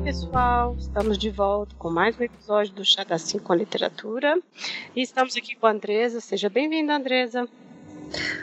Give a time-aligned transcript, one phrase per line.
[0.00, 0.74] Oi, pessoal!
[0.78, 4.40] Estamos de volta com mais um episódio do Chá da 5 com Literatura.
[4.96, 6.22] E estamos aqui com a Andresa.
[6.22, 7.46] Seja bem-vinda, Andresa.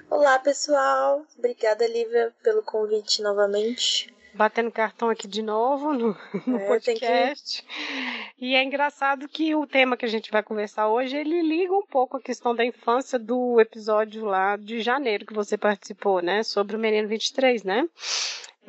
[0.07, 1.25] Olá, pessoal!
[1.35, 4.13] Obrigada, Lívia, pelo convite novamente.
[4.35, 6.15] Batendo cartão aqui de novo no,
[6.45, 7.63] no é, podcast.
[7.63, 8.45] Que...
[8.45, 11.87] E é engraçado que o tema que a gente vai conversar hoje, ele liga um
[11.87, 16.43] pouco a questão da infância do episódio lá de janeiro que você participou, né?
[16.43, 17.89] Sobre o Menino 23, né?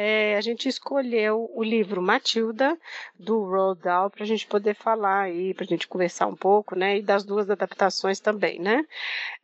[0.00, 2.78] É, a gente escolheu o livro Matilda,
[3.18, 6.78] do Roald Dahl, para a gente poder falar aí, para a gente conversar um pouco,
[6.78, 6.98] né?
[6.98, 8.86] E das duas adaptações também, né?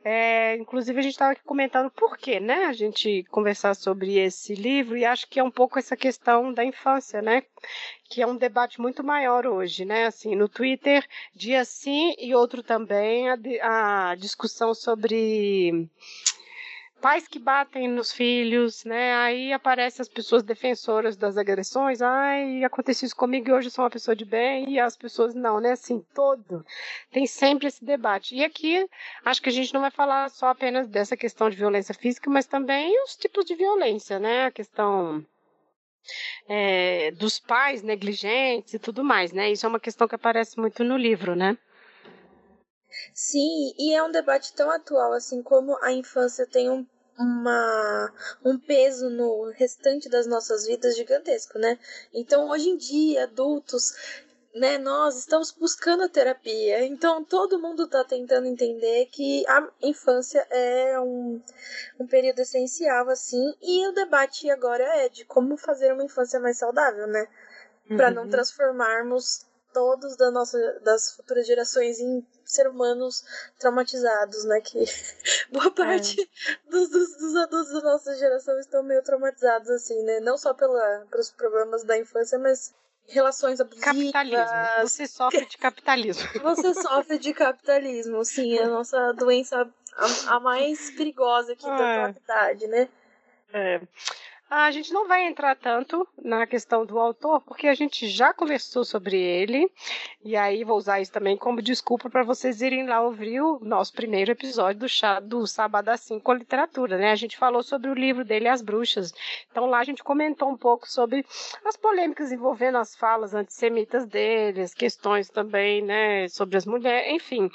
[0.04, 2.66] É, inclusive, a gente estava aqui comentando por que, né?
[2.66, 6.64] A gente conversar sobre esse livro e acho que é um pouco essa questão da
[6.64, 7.42] infância, né?
[8.08, 10.06] Que é um debate muito maior hoje, né?
[10.06, 15.88] Assim, no Twitter, dia sim e outro também, a, a discussão sobre
[17.04, 19.14] pais que batem nos filhos, né?
[19.16, 22.00] Aí aparecem as pessoas defensoras das agressões.
[22.00, 25.34] Ai, aconteceu isso comigo e hoje eu sou uma pessoa de bem e as pessoas
[25.34, 25.72] não, né?
[25.72, 26.64] Assim, todo.
[27.12, 28.34] Tem sempre esse debate.
[28.34, 28.88] E aqui,
[29.22, 32.46] acho que a gente não vai falar só apenas dessa questão de violência física, mas
[32.46, 34.46] também os tipos de violência, né?
[34.46, 35.22] A questão
[36.48, 39.52] é, dos pais negligentes e tudo mais, né?
[39.52, 41.58] Isso é uma questão que aparece muito no livro, né?
[43.12, 46.86] Sim, e é um debate tão atual, assim como a infância tem um
[47.18, 48.12] uma,
[48.44, 51.78] um peso no restante das nossas vidas gigantesco, né?
[52.12, 53.94] Então, hoje em dia, adultos,
[54.54, 56.84] né, nós estamos buscando a terapia.
[56.84, 61.40] Então, todo mundo está tentando entender que a infância é um,
[61.98, 66.58] um período essencial, assim, e o debate agora é de como fazer uma infância mais
[66.58, 67.26] saudável, né?
[67.96, 68.14] Para uhum.
[68.14, 69.44] não transformarmos
[69.74, 73.24] todos da nossa, das futuras gerações em ser humanos
[73.58, 74.60] traumatizados, né?
[74.60, 74.84] Que
[75.50, 76.70] boa parte é.
[76.70, 80.20] dos, dos, dos, adultos da nossa geração estão meio traumatizados, assim, né?
[80.20, 82.72] Não só pela, pelos problemas da infância, mas
[83.08, 83.84] relações abusivas.
[83.84, 84.46] Capitalismo.
[84.82, 86.28] Você sofre de capitalismo.
[86.40, 88.56] Você sofre de capitalismo, sim.
[88.56, 91.68] É a nossa doença a, a mais perigosa aqui é.
[91.68, 92.88] da atualidade, né?
[93.52, 93.80] É.
[94.50, 98.84] A gente não vai entrar tanto na questão do autor, porque a gente já conversou
[98.84, 99.70] sobre ele,
[100.22, 103.92] e aí vou usar isso também como desculpa para vocês irem lá ouvir o nosso
[103.92, 107.10] primeiro episódio do chá do Sábado assim com literatura, né?
[107.10, 109.14] A gente falou sobre o livro dele, As Bruxas.
[109.50, 111.24] Então lá a gente comentou um pouco sobre
[111.64, 117.50] as polêmicas envolvendo as falas antissemitas dele, as questões também, né, sobre as mulheres, enfim.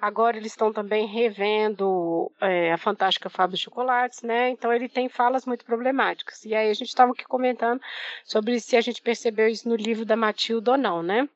[0.00, 4.48] Agora eles estão também revendo é, a Fantástica de Chocolates, né?
[4.50, 6.19] Então ele tem falas muito problemáticas.
[6.44, 7.80] E aí a gente estava aqui comentando
[8.24, 11.28] sobre se a gente percebeu isso no livro da Matilda ou não, né?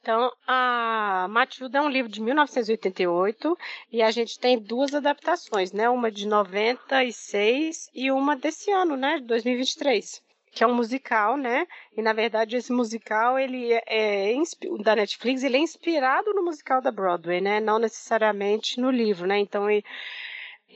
[0.00, 3.58] Então, a Matilda é um livro de 1988
[3.90, 5.88] e a gente tem duas adaptações, né?
[5.88, 9.18] Uma de 96 e uma desse ano, né?
[9.18, 10.24] De 2023
[10.56, 11.66] que é um musical, né?
[11.94, 13.82] E na verdade esse musical ele é,
[14.30, 14.34] é
[14.82, 17.60] da Netflix, ele é inspirado no musical da Broadway, né?
[17.60, 19.38] Não necessariamente no livro, né?
[19.38, 19.84] Então ele,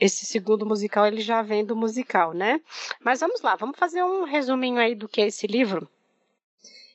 [0.01, 2.59] esse segundo musical ele já vem do musical, né?
[2.99, 5.87] Mas vamos lá, vamos fazer um resuminho aí do que é esse livro.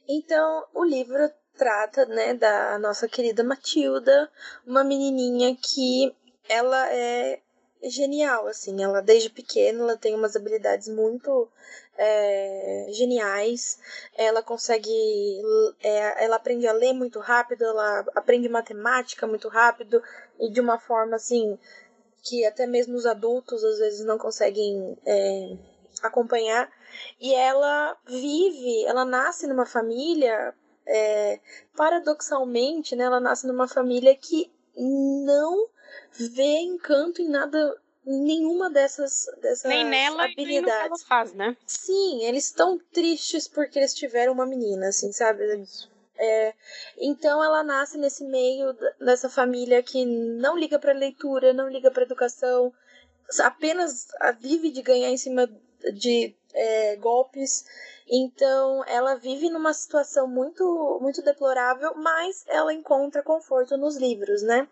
[0.09, 4.31] Então, o livro trata, né, da nossa querida Matilda,
[4.67, 6.15] uma menininha que
[6.49, 7.41] ela é
[7.83, 8.83] genial, assim.
[8.83, 11.49] Ela, desde pequena, ela tem umas habilidades muito
[11.97, 13.79] é, geniais.
[14.17, 14.91] Ela consegue.
[15.81, 20.03] É, ela aprende a ler muito rápido, ela aprende matemática muito rápido
[20.41, 21.59] e de uma forma, assim,
[22.27, 25.57] que até mesmo os adultos às vezes não conseguem é,
[26.03, 26.71] acompanhar.
[27.21, 30.55] E ela vive, ela nasce numa família.
[30.89, 31.41] É,
[31.77, 35.69] paradoxalmente, né, ela nasce numa família que não
[36.13, 40.63] vê encanto em nada nenhuma dessas, dessas Nem nela habilidades.
[40.63, 41.57] Nem ela faz, né?
[41.67, 45.45] Sim, eles estão tristes porque eles tiveram uma menina, assim, sabe?
[45.57, 45.91] Isso.
[46.19, 46.55] É,
[46.99, 52.05] então ela nasce nesse meio dessa família que não liga para leitura, não liga para
[52.05, 52.73] educação,
[53.43, 54.09] apenas
[54.41, 55.49] vive de ganhar em cima
[55.93, 57.65] de é, golpes.
[58.09, 64.69] Então ela vive numa situação muito muito deplorável, mas ela encontra conforto nos livros, né?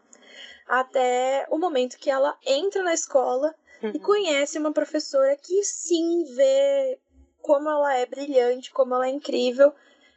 [0.66, 3.92] até o momento que ela entra na escola uhum.
[3.94, 6.98] e conhece uma professora que sim vê
[7.42, 9.72] como ela é brilhante, como ela é incrível.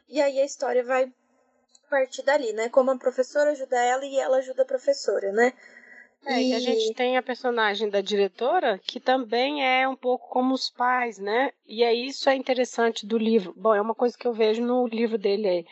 [0.08, 1.12] E aí a história vai
[1.88, 2.68] partir dali, né?
[2.68, 5.52] Como a professora ajuda ela e ela ajuda a professora, né?
[6.26, 6.50] É, e...
[6.50, 10.68] e a gente tem a personagem da diretora, que também é um pouco como os
[10.68, 11.52] pais, né?
[11.66, 13.54] E é isso é interessante do livro.
[13.56, 15.66] Bom, é uma coisa que eu vejo no livro dele aí.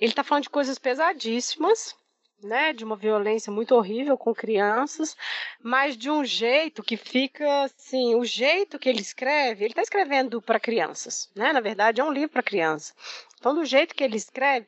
[0.00, 1.94] Ele tá falando de coisas pesadíssimas,
[2.42, 5.16] né, de uma violência muito horrível com crianças,
[5.60, 10.40] mas de um jeito que fica assim, o jeito que ele escreve, ele está escrevendo
[10.40, 11.52] para crianças, né?
[11.52, 12.94] Na verdade, é um livro para criança.
[13.38, 14.66] Então, do jeito que ele escreve,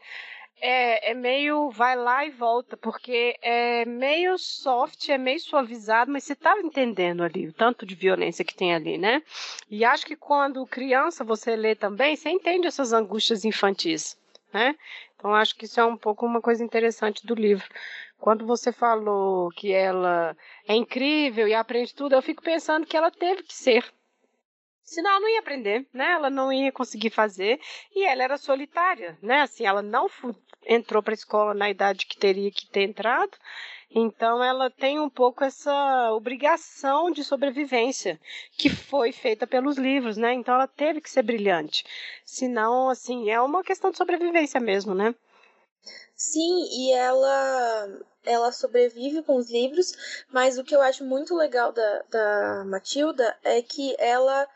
[0.60, 6.24] é, é, meio vai lá e volta, porque é meio soft, é meio suavizado, mas
[6.24, 9.22] você tá entendendo ali o tanto de violência que tem ali, né?
[9.70, 14.18] E acho que quando criança você lê também, você entende essas angústias infantis,
[14.52, 14.76] né?
[15.16, 17.66] Então acho que isso é um pouco uma coisa interessante do livro.
[18.18, 20.36] Quando você falou que ela
[20.68, 23.84] é incrível e aprende tudo, eu fico pensando que ela teve que ser
[24.82, 26.12] Senão ela não ia aprender, né?
[26.12, 27.60] Ela não ia conseguir fazer.
[27.94, 29.42] E ela era solitária, né?
[29.42, 30.08] Assim, ela não
[30.66, 33.36] entrou para a escola na idade que teria que ter entrado.
[33.92, 38.20] Então ela tem um pouco essa obrigação de sobrevivência
[38.56, 40.32] que foi feita pelos livros, né?
[40.32, 41.84] Então ela teve que ser brilhante.
[42.24, 45.14] Senão, assim, é uma questão de sobrevivência mesmo, né?
[46.14, 47.88] Sim, e ela
[48.24, 53.36] ela sobrevive com os livros, mas o que eu acho muito legal da, da Matilda
[53.42, 54.46] é que ela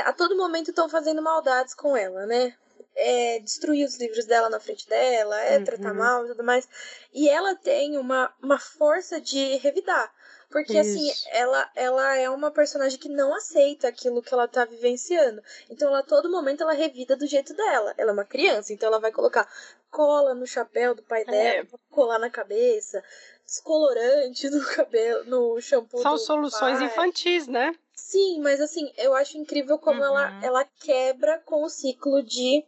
[0.00, 2.54] a todo momento estão fazendo maldades com ela, né?
[2.96, 5.64] É, destruir os livros dela na frente dela, é uhum.
[5.64, 6.68] tratar mal e tudo mais.
[7.12, 10.12] E ela tem uma, uma força de revidar.
[10.54, 11.26] Porque, assim, Isso.
[11.26, 15.42] assim, ela, ela é uma personagem que não aceita aquilo que ela tá vivenciando.
[15.68, 17.92] Então, ela, a todo momento, ela revida do jeito dela.
[17.98, 19.48] Ela é uma criança, então ela vai colocar
[19.90, 21.24] cola no chapéu do pai é.
[21.24, 21.78] dela, é.
[21.90, 23.02] colar na cabeça,
[23.44, 26.86] descolorante no cabelo, no shampoo São soluções pai.
[26.86, 27.74] infantis, né?
[27.94, 30.06] Sim, mas assim, eu acho incrível como uhum.
[30.06, 32.64] ela, ela quebra com o ciclo de,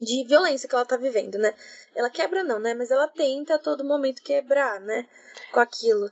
[0.00, 1.54] de violência que ela tá vivendo, né?
[1.94, 2.74] Ela quebra não, né?
[2.74, 5.06] Mas ela tenta a todo momento quebrar, né?
[5.52, 6.10] Com aquilo.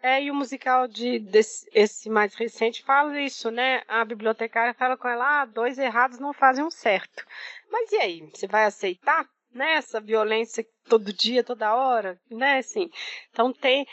[0.00, 3.82] É, e o musical de desse, esse mais recente fala isso, né?
[3.88, 7.24] A bibliotecária fala com ela, ah, dois errados não fazem um certo.
[7.70, 9.28] Mas e aí, você vai aceitar?
[9.52, 12.90] Né, essa violência todo dia, toda hora, né, assim.
[13.30, 13.86] Então tem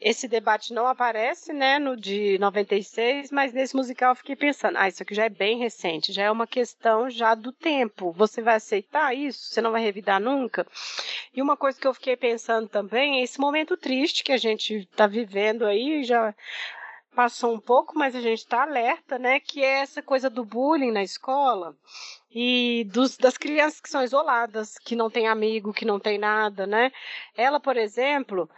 [0.00, 4.88] esse debate não aparece, né, no de 96, mas nesse musical eu fiquei pensando, ah,
[4.88, 8.12] isso aqui já é bem recente, já é uma questão já do tempo.
[8.12, 9.46] Você vai aceitar isso?
[9.46, 10.66] Você não vai revidar nunca?
[11.34, 14.74] E uma coisa que eu fiquei pensando também é esse momento triste que a gente
[14.78, 16.34] está vivendo aí, já
[17.14, 19.38] passou um pouco, mas a gente está alerta, né?
[19.38, 21.76] Que é essa coisa do bullying na escola
[22.34, 26.66] e dos, das crianças que são isoladas, que não tem amigo, que não tem nada,
[26.66, 26.90] né?
[27.36, 28.48] Ela, por exemplo,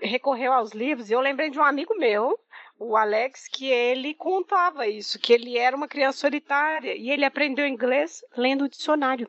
[0.00, 2.38] recorreu aos livros e eu lembrei de um amigo meu,
[2.78, 7.66] o Alex, que ele contava isso, que ele era uma criança solitária e ele aprendeu
[7.66, 9.28] inglês lendo o dicionário.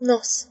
[0.00, 0.49] Nossa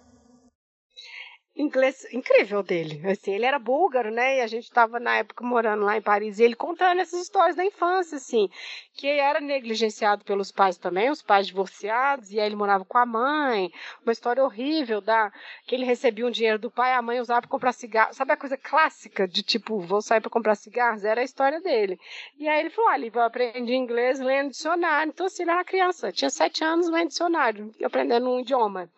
[1.59, 3.01] inglês incrível dele.
[3.05, 4.37] Assim, ele era búlgaro, né?
[4.37, 7.55] E a gente estava na época morando lá em Paris e ele contando essas histórias
[7.55, 8.49] da infância, assim,
[8.93, 13.05] que era negligenciado pelos pais também, os pais divorciados, e aí ele morava com a
[13.05, 13.71] mãe.
[14.03, 15.31] Uma história horrível da
[15.67, 18.13] que ele recebia um dinheiro do pai, a mãe usava para comprar cigarro.
[18.13, 21.03] Sabe a coisa clássica de tipo, vou sair para comprar cigarros?
[21.03, 21.99] Era a história dele.
[22.37, 25.09] E aí ele falou: olha, eu aprendi inglês lendo dicionário.
[25.09, 28.89] Então, assim, ele era criança, tinha sete anos lendo dicionário, aprendendo um idioma.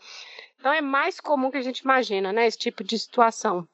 [0.62, 2.46] Então é mais comum que a gente imagina, né?
[2.46, 3.68] Esse tipo de situação.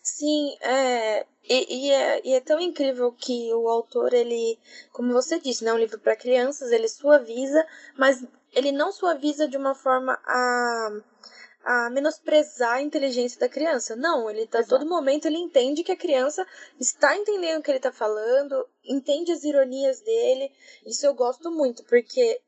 [0.00, 4.56] Sim, é, e, e, é, e é tão incrível que o autor, ele,
[4.92, 7.66] como você disse, né, um livro para crianças, ele suaviza,
[7.98, 10.90] mas ele não suaviza de uma forma a,
[11.64, 13.96] a menosprezar a inteligência da criança.
[13.96, 14.78] Não, ele tá Exato.
[14.78, 16.46] todo momento ele entende que a criança
[16.78, 20.52] está entendendo o que ele está falando, entende as ironias dele.
[20.86, 22.40] Isso eu gosto muito, porque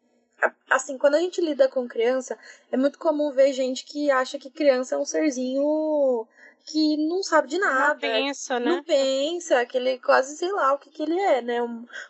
[0.70, 2.38] assim, quando a gente lida com criança,
[2.70, 6.26] é muito comum ver gente que acha que criança é um serzinho
[6.64, 7.94] que não sabe de nada.
[7.94, 8.66] Não pensa, né?
[8.66, 11.58] Não pensa, que ele quase sei lá o que, que ele é, né?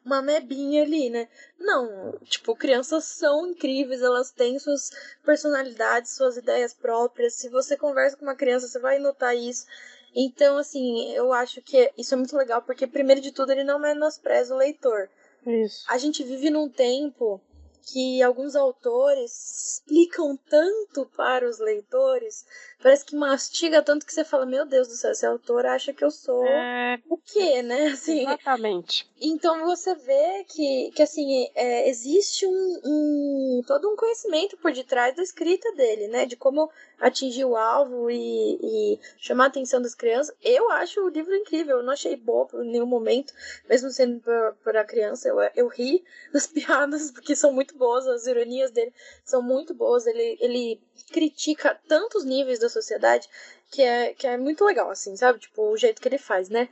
[0.05, 1.29] uma mebinha ali, né?
[1.59, 4.91] Não, tipo, crianças são incríveis, elas têm suas
[5.25, 7.35] personalidades, suas ideias próprias.
[7.35, 9.67] Se você conversa com uma criança, você vai notar isso.
[10.15, 13.79] Então, assim, eu acho que isso é muito legal, porque, primeiro de tudo, ele não
[13.79, 15.09] menospreza o leitor.
[15.47, 15.85] Isso.
[15.89, 17.41] A gente vive num tempo
[17.83, 22.47] que alguns autores explicam tanto para os leitores,
[22.83, 26.05] parece que mastiga tanto que você fala, meu Deus do céu, esse autor acha que
[26.05, 27.01] eu sou é...
[27.09, 27.89] o quê, né?
[27.93, 29.11] Assim, Exatamente.
[29.21, 35.15] Então você vê que, que assim, é, existe um, um, todo um conhecimento por detrás
[35.15, 36.27] da escrita dele, né?
[36.27, 36.71] De como
[37.03, 40.35] atingir o alvo e, e chamar a atenção das crianças.
[40.41, 43.35] Eu acho o livro incrível, eu não achei bobo em nenhum momento,
[43.69, 44.23] mesmo sendo
[44.63, 48.95] para criança, eu, eu ri das piadas, porque são muito boas, as ironias dele
[49.25, 50.81] são muito boas, ele, ele
[51.11, 53.29] critica tantos níveis da sociedade
[53.69, 55.41] que é, que é muito legal, assim, sabe?
[55.41, 56.69] Tipo, o jeito que ele faz, né?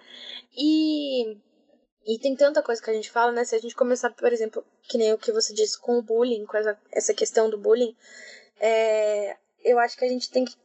[0.57, 1.37] E.
[2.07, 3.45] E tem tanta coisa que a gente fala, né?
[3.45, 6.47] Se a gente começar, por exemplo, que nem o que você disse com o bullying,
[6.47, 7.95] com essa, essa questão do bullying,
[8.59, 10.57] é, eu acho que a gente tem que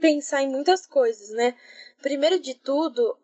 [0.00, 1.56] pensar em muitas coisas, né?
[2.00, 3.16] Primeiro de tudo,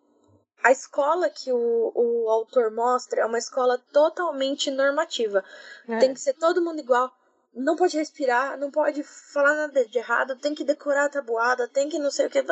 [0.62, 5.44] a escola que o, o autor mostra é uma escola totalmente normativa.
[5.88, 5.98] É.
[5.98, 7.12] Tem que ser todo mundo igual.
[7.54, 11.88] Não pode respirar, não pode falar nada de errado, tem que decorar a tabuada, tem
[11.88, 12.44] que não sei o que.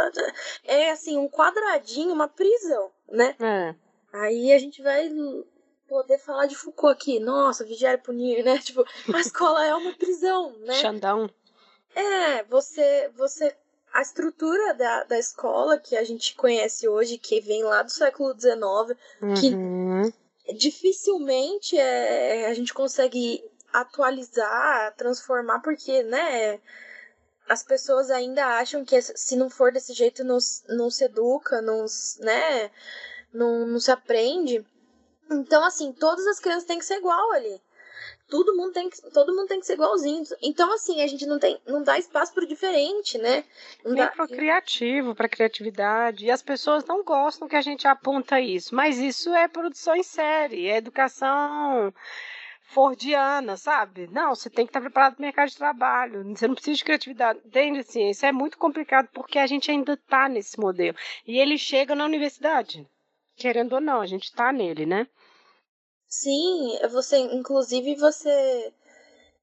[0.64, 3.36] É assim, um quadradinho, uma prisão, né?
[3.38, 3.74] É.
[4.12, 5.08] Aí a gente vai
[5.86, 7.20] poder falar de Foucault aqui.
[7.20, 8.58] Nossa, vigiar e punir, né?
[8.64, 10.74] Tipo, a escola é uma prisão, né?
[10.74, 11.30] Xandão.
[11.96, 13.56] É, você, você
[13.90, 18.38] a estrutura da, da escola que a gente conhece hoje, que vem lá do século
[18.38, 19.34] XIX, uhum.
[19.34, 26.60] que dificilmente é, a gente consegue atualizar, transformar, porque, né,
[27.48, 30.36] as pessoas ainda acham que se não for desse jeito não,
[30.68, 31.86] não se educa, não,
[32.20, 32.70] né,
[33.32, 34.62] não, não se aprende.
[35.30, 37.58] Então, assim, todas as crianças têm que ser igual ali
[38.28, 40.22] todo mundo tem que, todo mundo tem que ser igualzinho.
[40.42, 43.44] Então, assim, a gente não tem, não dá espaço pro diferente, né?
[43.84, 44.10] Não Nem dá...
[44.10, 46.26] pro criativo, pra criatividade.
[46.26, 48.74] E as pessoas não gostam que a gente aponta isso.
[48.74, 51.92] Mas isso é produção em série, é educação
[52.66, 54.08] fordiana, sabe?
[54.08, 56.24] Não, você tem que estar preparado para o mercado de trabalho.
[56.34, 57.40] Você não precisa de criatividade.
[57.44, 57.80] Entende?
[57.80, 60.96] Assim, isso é muito complicado porque a gente ainda está nesse modelo.
[61.26, 62.86] E ele chega na universidade.
[63.36, 65.06] Querendo ou não, a gente está nele, né?
[66.08, 68.72] Sim, você, inclusive, você.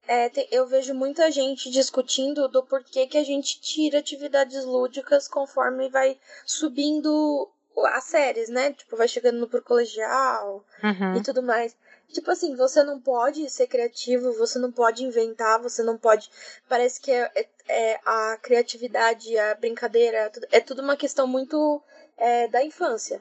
[0.06, 5.88] É, eu vejo muita gente discutindo do porquê que a gente tira atividades lúdicas conforme
[5.88, 7.48] vai subindo
[7.86, 8.72] as séries, né?
[8.72, 11.16] Tipo, vai chegando no pro colegial uhum.
[11.16, 11.74] e tudo mais.
[12.12, 16.30] Tipo assim, você não pode ser criativo, você não pode inventar, você não pode.
[16.68, 21.26] Parece que é, é, é a criatividade, a brincadeira, é tudo, é tudo uma questão
[21.26, 21.82] muito
[22.16, 23.20] é, da infância.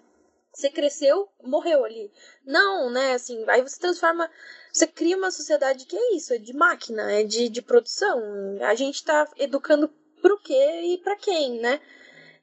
[0.53, 2.12] Você cresceu, morreu ali.
[2.45, 3.13] Não, né?
[3.13, 4.29] Assim, aí você transforma.
[4.72, 8.22] Você cria uma sociedade que é isso, é de máquina, é de, de produção.
[8.62, 9.89] A gente tá educando
[10.22, 11.81] pro quê e para quem, né?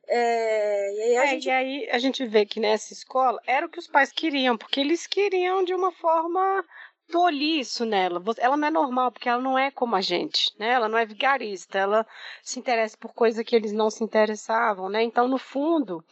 [0.08, 1.44] É, e, aí a é, gente...
[1.46, 4.80] e aí a gente vê que nessa escola era o que os pais queriam, porque
[4.80, 6.64] eles queriam de uma forma
[7.10, 8.22] tolir isso nela.
[8.38, 10.70] Ela não é normal, porque ela não é como a gente, né?
[10.70, 12.06] Ela não é vigarista, ela
[12.42, 15.02] se interessa por coisa que eles não se interessavam, né?
[15.02, 16.04] Então, no fundo,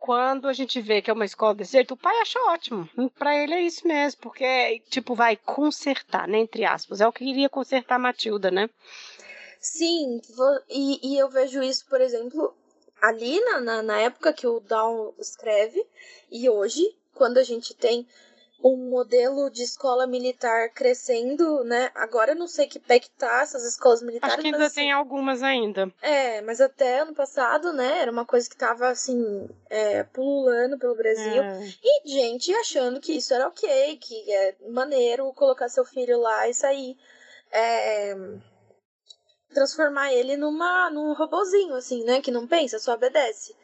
[0.00, 2.88] quando a gente vê que é uma escola desse jeito, o pai acha ótimo.
[3.18, 6.38] Para ele é isso mesmo, porque, tipo, vai consertar, né?
[6.38, 7.00] Entre aspas.
[7.00, 8.70] É o que iria consertar a Matilda, né?
[9.60, 10.20] Sim,
[10.68, 12.54] e, e eu vejo isso, por exemplo,
[13.02, 15.84] ali na, na, na época que o Down escreve,
[16.30, 18.06] e hoje, quando a gente tem
[18.62, 21.90] um modelo de escola militar crescendo, né?
[21.94, 24.34] Agora eu não sei que pé que tá essas escolas militares.
[24.34, 25.92] Acho que ainda tem algumas ainda.
[26.02, 28.00] É, mas até ano passado, né?
[28.00, 31.42] Era uma coisa que tava assim, é, pululando pelo Brasil.
[31.42, 31.68] É.
[31.82, 36.54] E gente achando que isso era ok, que é maneiro colocar seu filho lá e
[36.54, 36.96] sair.
[37.52, 38.16] É,
[39.54, 42.20] transformar ele numa, num robozinho, assim, né?
[42.20, 43.54] Que não pensa, só obedece.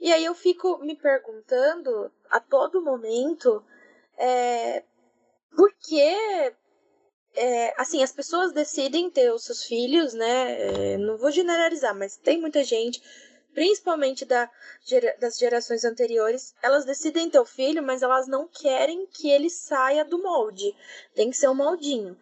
[0.00, 3.62] E aí eu fico me perguntando a todo momento
[4.20, 4.84] é,
[5.56, 6.54] porque
[7.34, 10.92] é, assim, as pessoas decidem ter os seus filhos, né?
[10.92, 13.02] É, não vou generalizar, mas tem muita gente,
[13.54, 14.50] principalmente da,
[15.18, 20.04] das gerações anteriores, elas decidem ter o filho, mas elas não querem que ele saia
[20.04, 20.76] do molde.
[21.14, 22.14] Tem que ser um moldinho.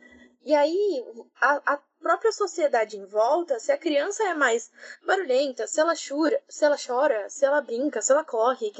[0.45, 1.05] E aí,
[1.40, 4.71] a, a própria sociedade em volta, se a criança é mais
[5.05, 8.73] barulhenta, se ela chora, se ela chora, se ela brinca, se ela corre,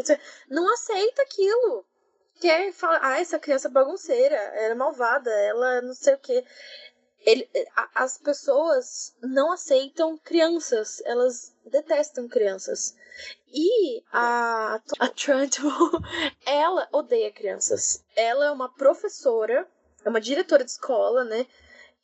[0.49, 1.85] não aceita aquilo
[2.41, 6.45] quer falar, ah, essa criança bagunceira, ela é malvada, ela não sei o que.
[7.21, 7.49] Ele,
[7.95, 12.97] as pessoas não aceitam crianças, elas detestam crianças.
[13.53, 15.91] E a, a Trunchbull,
[16.47, 18.05] ela odeia crianças.
[18.15, 19.69] Ela é uma professora,
[20.05, 21.47] é uma diretora de escola, né?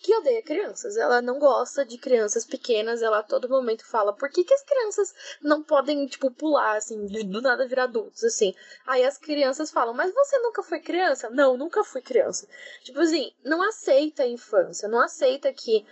[0.05, 0.99] Que odeia crianças.
[0.99, 3.01] Ela não gosta de crianças pequenas.
[3.01, 7.07] Ela a todo momento fala: por que, que as crianças não podem, tipo, pular, assim,
[7.07, 8.55] do nada virar adultos, assim?
[8.87, 11.31] Aí as crianças falam: mas você nunca foi criança?
[11.31, 12.47] Não, nunca fui criança.
[12.83, 15.87] Tipo assim, não aceita a infância, não aceita que,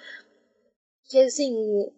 [1.09, 1.91] que assim,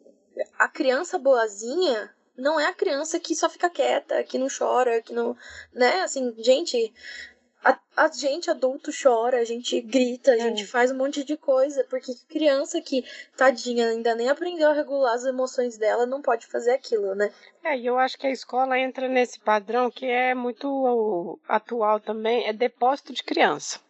[0.57, 5.13] a criança boazinha não é a criança que só fica quieta, que não chora, que
[5.13, 5.37] não.
[5.73, 6.03] né?
[6.03, 6.95] Assim, gente
[7.65, 10.41] a, a gente adulto chora, a gente grita, a é.
[10.41, 13.05] gente faz um monte de coisa, porque criança que,
[13.37, 17.33] tadinha, ainda nem aprendeu a regular as emoções dela, não pode fazer aquilo, né?
[17.63, 22.47] É, e eu acho que a escola entra nesse padrão que é muito atual também,
[22.47, 23.84] é depósito de criança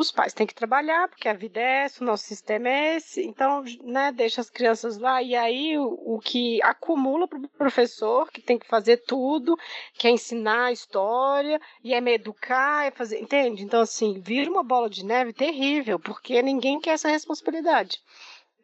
[0.00, 3.20] os pais têm que trabalhar, porque a vida é essa, o nosso sistema é esse,
[3.22, 8.30] então, né, deixa as crianças lá, e aí o, o que acumula para o professor,
[8.30, 9.58] que tem que fazer tudo,
[9.94, 13.64] que é ensinar a história, e é me educar, é fazer, entende?
[13.64, 18.00] Então, assim, vira uma bola de neve terrível, porque ninguém quer essa responsabilidade.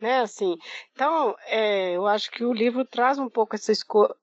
[0.05, 0.21] Né?
[0.21, 0.59] Assim,
[0.93, 3.73] então, é, eu acho que o livro traz um pouco essa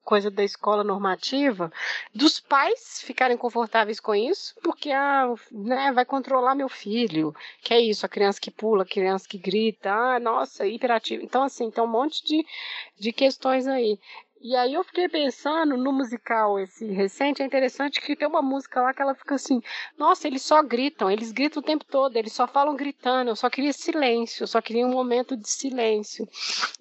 [0.04, 1.72] coisa da escola normativa,
[2.14, 7.82] dos pais ficarem confortáveis com isso, porque ah, né, vai controlar meu filho, que é
[7.82, 11.24] isso, a criança que pula, a criança que grita, ah, nossa, hiperativo.
[11.24, 12.46] Então, assim, tem um monte de,
[13.00, 13.98] de questões aí.
[14.44, 18.82] E aí eu fiquei pensando no musical esse recente, é interessante que tem uma música
[18.82, 19.62] lá que ela fica assim,
[19.96, 23.52] nossa, eles só gritam, eles gritam o tempo todo, eles só falam gritando, eu só
[23.52, 26.28] queria silêncio, eu só queria um momento de silêncio.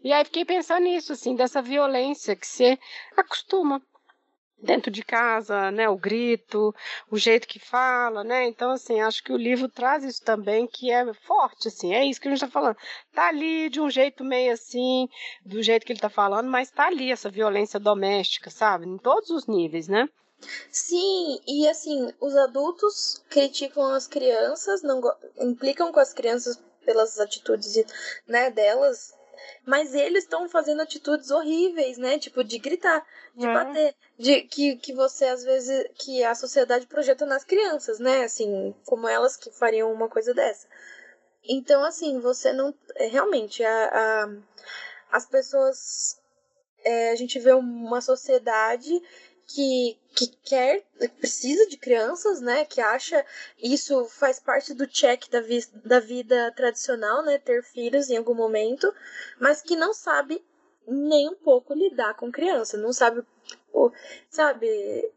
[0.02, 2.79] E aí fiquei pensando nisso, assim, dessa violência que você
[3.14, 3.83] acostuma
[4.62, 6.75] dentro de casa, né, o grito,
[7.11, 8.47] o jeito que fala, né?
[8.47, 12.21] Então assim, acho que o livro traz isso também que é forte, assim, é isso
[12.21, 12.76] que a gente está falando.
[13.12, 15.09] Tá ali de um jeito meio assim,
[15.45, 18.87] do jeito que ele está falando, mas tá ali essa violência doméstica, sabe?
[18.87, 20.09] Em todos os níveis, né?
[20.71, 25.00] Sim, e assim, os adultos criticam as crianças, não
[25.38, 27.85] implicam com as crianças pelas atitudes
[28.26, 29.14] né, delas,
[29.66, 32.18] mas eles estão fazendo atitudes horríveis, né?
[32.18, 33.04] Tipo, de gritar,
[33.35, 33.52] de é.
[33.54, 38.25] bater, de que, que você, às vezes, que a sociedade projeta nas crianças, né?
[38.25, 40.66] Assim, como elas que fariam uma coisa dessa.
[41.49, 42.75] Então, assim, você não.
[42.97, 44.30] É, realmente, a, a
[45.11, 46.18] as pessoas.
[46.82, 49.02] É, a gente vê uma sociedade
[49.54, 50.85] que, que quer,
[51.19, 52.64] precisa de crianças, né?
[52.64, 53.25] Que acha
[53.61, 57.38] isso faz parte do check da, vi, da vida tradicional, né?
[57.38, 58.92] Ter filhos em algum momento,
[59.40, 60.45] mas que não sabe
[60.87, 63.25] nem um pouco lidar com criança, não sabe,
[64.28, 65.12] sabe,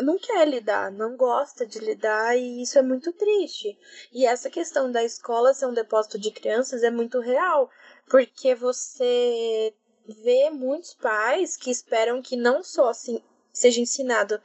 [0.00, 3.78] não quer lidar, não gosta de lidar e isso é muito triste.
[4.12, 7.70] E essa questão da escola ser um depósito de crianças é muito real,
[8.08, 9.74] porque você
[10.06, 13.22] vê muitos pais que esperam que não só assim
[13.58, 14.40] seja ensinado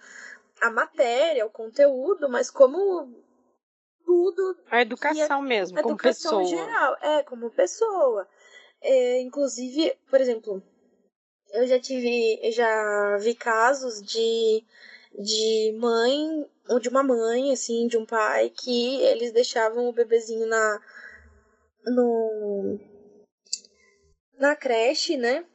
[0.62, 3.14] a matéria, o conteúdo, mas como
[4.06, 4.58] tudo.
[4.70, 6.46] A educação é, mesmo, a como educação pessoa.
[6.46, 8.28] geral, é, como pessoa.
[8.82, 10.62] É, inclusive, por exemplo,
[11.52, 14.64] eu já tive, eu já vi casos de,
[15.18, 20.48] de mãe, ou de uma mãe, assim, de um pai, que eles deixavam o bebezinho
[20.48, 20.82] na.
[21.86, 22.80] no.
[24.38, 25.46] na creche, né?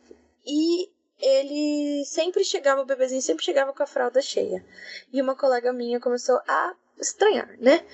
[0.47, 4.65] E ele sempre chegava, o bebezinho sempre chegava com a fralda cheia.
[5.13, 7.85] E uma colega minha começou a estranhar, né?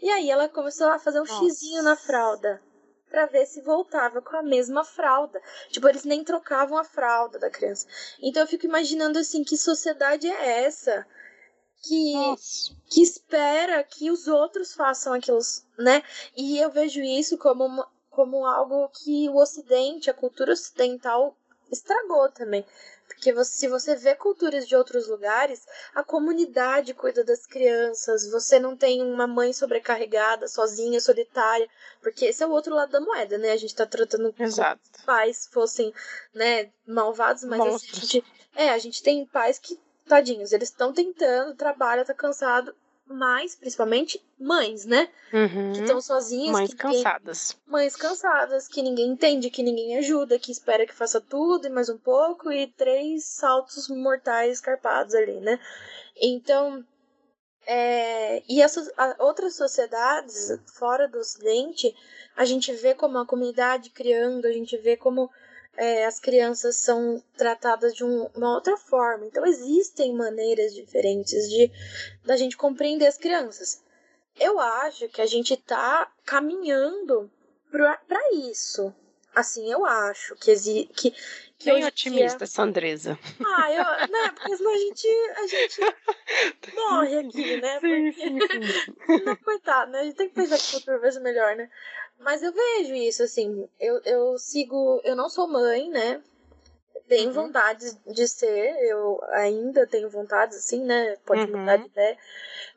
[0.00, 1.44] E aí ela começou a fazer um Nossa.
[1.44, 2.60] xizinho na fralda
[3.08, 5.40] para ver se voltava com a mesma fralda.
[5.70, 7.86] Tipo, eles nem trocavam a fralda da criança.
[8.20, 11.06] Então eu fico imaginando assim, que sociedade é essa?
[11.80, 12.14] Que,
[12.90, 15.38] que espera que os outros façam aquilo,
[15.78, 16.02] né?
[16.36, 21.36] E eu vejo isso como, uma, como algo que o Ocidente, a cultura ocidental
[21.70, 22.64] estragou também.
[23.06, 28.58] Porque você, se você vê culturas de outros lugares, a comunidade cuida das crianças, você
[28.58, 31.68] não tem uma mãe sobrecarregada, sozinha, solitária,
[32.00, 33.52] porque esse é o outro lado da moeda, né?
[33.52, 34.80] A gente tá tratando Exato.
[34.82, 35.92] como se pais fossem,
[36.34, 38.24] né, malvados, mas assim, a gente,
[38.56, 42.74] é, a gente tem pais que, tadinhos, eles estão tentando, trabalha, tá cansado,
[43.06, 45.08] mas principalmente mães, né?
[45.32, 45.72] Uhum.
[45.72, 46.52] Que estão sozinhas.
[46.52, 47.56] Mães cansadas.
[47.66, 51.88] Mães cansadas, que ninguém entende, que ninguém ajuda, que espera que faça tudo e mais
[51.88, 55.58] um pouco, e três saltos mortais escarpados ali, né?
[56.20, 56.84] Então.
[57.66, 61.96] É, e essas outras sociedades fora do Ocidente,
[62.36, 65.30] a gente vê como a comunidade criando, a gente vê como
[65.76, 69.26] é, as crianças são tratadas de um, uma outra forma.
[69.26, 71.70] Então existem maneiras diferentes de
[72.24, 73.82] da gente compreender as crianças.
[74.38, 77.30] Eu acho que a gente está caminhando
[77.70, 78.94] para isso.
[79.34, 80.92] Assim, eu acho que existe.
[80.94, 81.10] Que,
[81.58, 83.18] que Bem otimista, Sandresa.
[83.44, 84.32] Ah, eu, né?
[84.32, 85.80] Porque senão a gente, a gente
[86.74, 87.80] morre aqui, né?
[87.80, 88.84] Sim, sim, sim.
[89.26, 90.00] Não, coitado, né?
[90.00, 91.68] A gente tem que pensar que o futuro vai ser melhor, né?
[92.18, 93.68] Mas eu vejo isso, assim.
[93.78, 95.00] Eu, eu sigo.
[95.04, 96.22] Eu não sou mãe, né?
[97.06, 97.34] Tenho uhum.
[97.34, 101.16] vontade de ser, eu ainda tenho vontade, assim, né?
[101.26, 101.58] Pode uhum.
[101.58, 102.16] mudar de ideia.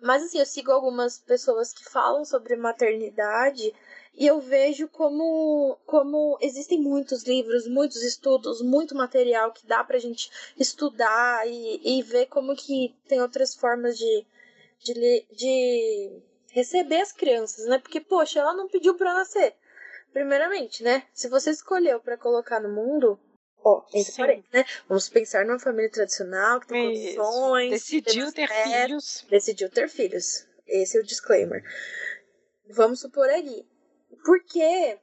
[0.02, 3.74] Mas, assim, eu sigo algumas pessoas que falam sobre maternidade
[4.18, 10.00] e eu vejo como, como existem muitos livros, muitos estudos, muito material que dá pra
[10.00, 14.26] gente estudar e, e ver como que tem outras formas de,
[14.80, 16.12] de, de
[16.52, 17.80] receber as crianças, né?
[17.80, 19.56] Porque, poxa, ela não pediu para nascer.
[20.12, 21.04] Primeiramente, né?
[21.14, 23.20] Se você escolheu para colocar no mundo,
[23.64, 24.66] ó, esse né?
[24.88, 27.18] Vamos pensar numa família tradicional que tem Isso.
[27.18, 27.72] condições.
[27.72, 29.26] Decidiu ter filhos.
[29.30, 30.48] Decidiu ter filhos.
[30.66, 31.64] Esse é o disclaimer.
[32.70, 33.66] Vamos supor ali.
[34.26, 34.98] Por que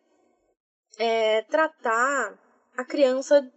[0.99, 2.39] é, tratar
[2.77, 3.51] a criança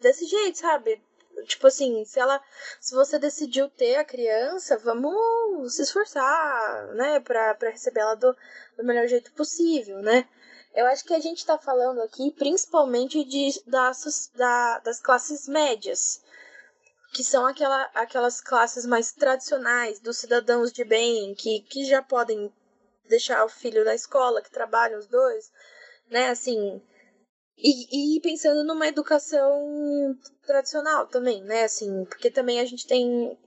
[0.00, 1.02] desse jeito, sabe?
[1.44, 2.40] Tipo assim, se ela.
[2.80, 7.20] Se você decidiu ter a criança, vamos se esforçar, né?
[7.20, 8.36] Pra receber ela do,
[8.76, 10.28] do melhor jeito possível, né?
[10.74, 16.22] Eu acho que a gente está falando aqui principalmente de, das, da, das classes médias,
[17.12, 22.52] que são aquela, aquelas classes mais tradicionais, dos cidadãos de bem, que, que já podem
[23.08, 25.50] deixar o filho na escola, que trabalham os dois,
[26.08, 26.28] né?
[26.28, 26.80] Assim.
[27.62, 31.64] E, e pensando numa educação tradicional também, né?
[31.64, 33.38] Assim, porque também a gente tem.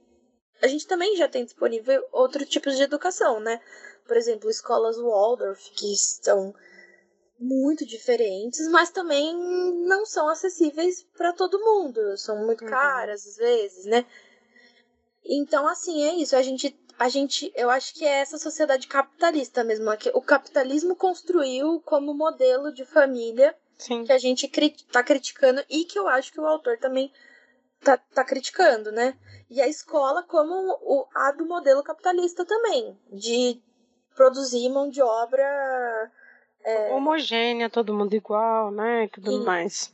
[0.61, 3.59] A gente também já tem disponível outros tipos de educação, né?
[4.05, 6.53] Por exemplo, escolas Waldorf, que são
[7.39, 9.35] muito diferentes, mas também
[9.85, 12.69] não são acessíveis para todo mundo, são muito uhum.
[12.69, 14.05] caras às vezes, né?
[15.25, 16.35] Então, assim, é isso.
[16.35, 20.95] A gente, a gente, eu acho que é essa sociedade capitalista mesmo, que o capitalismo
[20.95, 24.05] construiu como modelo de família Sim.
[24.05, 27.11] que a gente está criticando e que eu acho que o autor também
[27.83, 29.13] tá, tá criticando, né?
[29.49, 33.61] E a escola como o, a do modelo capitalista também, de
[34.15, 36.11] produzir mão de obra
[36.63, 36.93] é...
[36.93, 39.03] homogênea, todo mundo igual, né?
[39.03, 39.93] E tudo mais.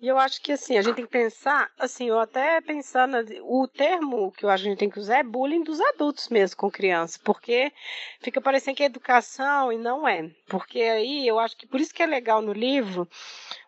[0.00, 3.66] E eu acho que assim, a gente tem que pensar, assim, eu até pensando, o
[3.66, 7.18] termo que que a gente tem que usar é bullying dos adultos mesmo com criança,
[7.24, 7.72] porque
[8.20, 10.30] fica parecendo que é educação e não é.
[10.46, 13.08] Porque aí eu acho que por isso que é legal no livro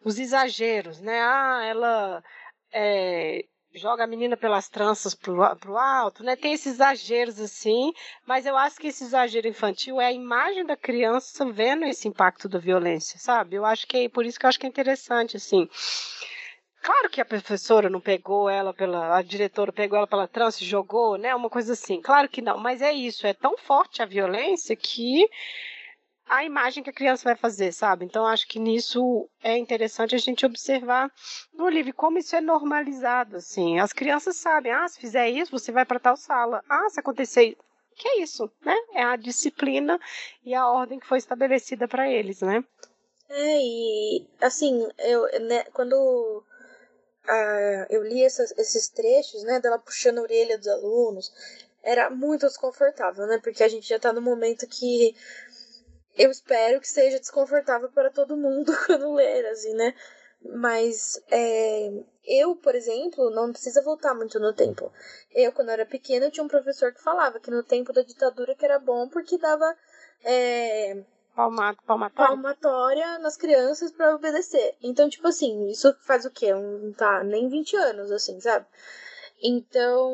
[0.04, 1.20] os exageros, né?
[1.20, 2.24] Ah, ela
[2.72, 3.44] é,
[3.78, 6.36] joga a menina pelas tranças pro, pro alto, né?
[6.36, 7.92] Tem esses exageros assim,
[8.26, 12.48] mas eu acho que esse exagero infantil é a imagem da criança vendo esse impacto
[12.48, 13.56] da violência, sabe?
[13.56, 15.68] Eu acho que é por isso que eu acho que é interessante, assim.
[16.82, 19.16] Claro que a professora não pegou ela pela.
[19.16, 21.34] A diretora pegou ela pela trança e jogou, né?
[21.34, 22.00] Uma coisa assim.
[22.00, 23.26] Claro que não, mas é isso.
[23.26, 25.28] É tão forte a violência que
[26.28, 28.04] a imagem que a criança vai fazer, sabe?
[28.04, 31.10] Então acho que nisso é interessante a gente observar
[31.52, 33.78] no livro como isso é normalizado, assim.
[33.78, 36.62] As crianças sabem, ah, se fizer isso, você vai para tal sala.
[36.68, 37.56] Ah, se acontecer
[37.96, 38.76] que é isso, né?
[38.94, 39.98] É a disciplina
[40.44, 42.64] e a ordem que foi estabelecida para eles, né?
[43.28, 46.44] É, e assim, eu, né, quando
[47.90, 51.30] eu li essas, esses trechos, né, dela puxando a orelha dos alunos,
[51.82, 53.38] era muito desconfortável, né?
[53.42, 55.14] Porque a gente já tá no momento que
[56.18, 59.94] eu espero que seja desconfortável para todo mundo quando ler, assim, né?
[60.42, 61.90] Mas é,
[62.24, 64.92] eu, por exemplo, não precisa voltar muito no tempo.
[65.32, 68.64] Eu, quando era pequena, tinha um professor que falava que no tempo da ditadura que
[68.64, 69.76] era bom porque dava
[70.24, 71.02] é,
[71.86, 72.10] palmatória.
[72.28, 74.76] palmatória nas crianças para obedecer.
[74.82, 76.52] Então, tipo assim, isso faz o quê?
[76.52, 78.66] Um, tá, nem 20 anos, assim, sabe?
[79.42, 80.12] Então,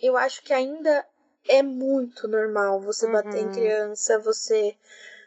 [0.00, 1.06] eu acho que ainda
[1.48, 3.12] é muito normal você uhum.
[3.12, 3.52] bater em uhum.
[3.52, 4.76] criança, você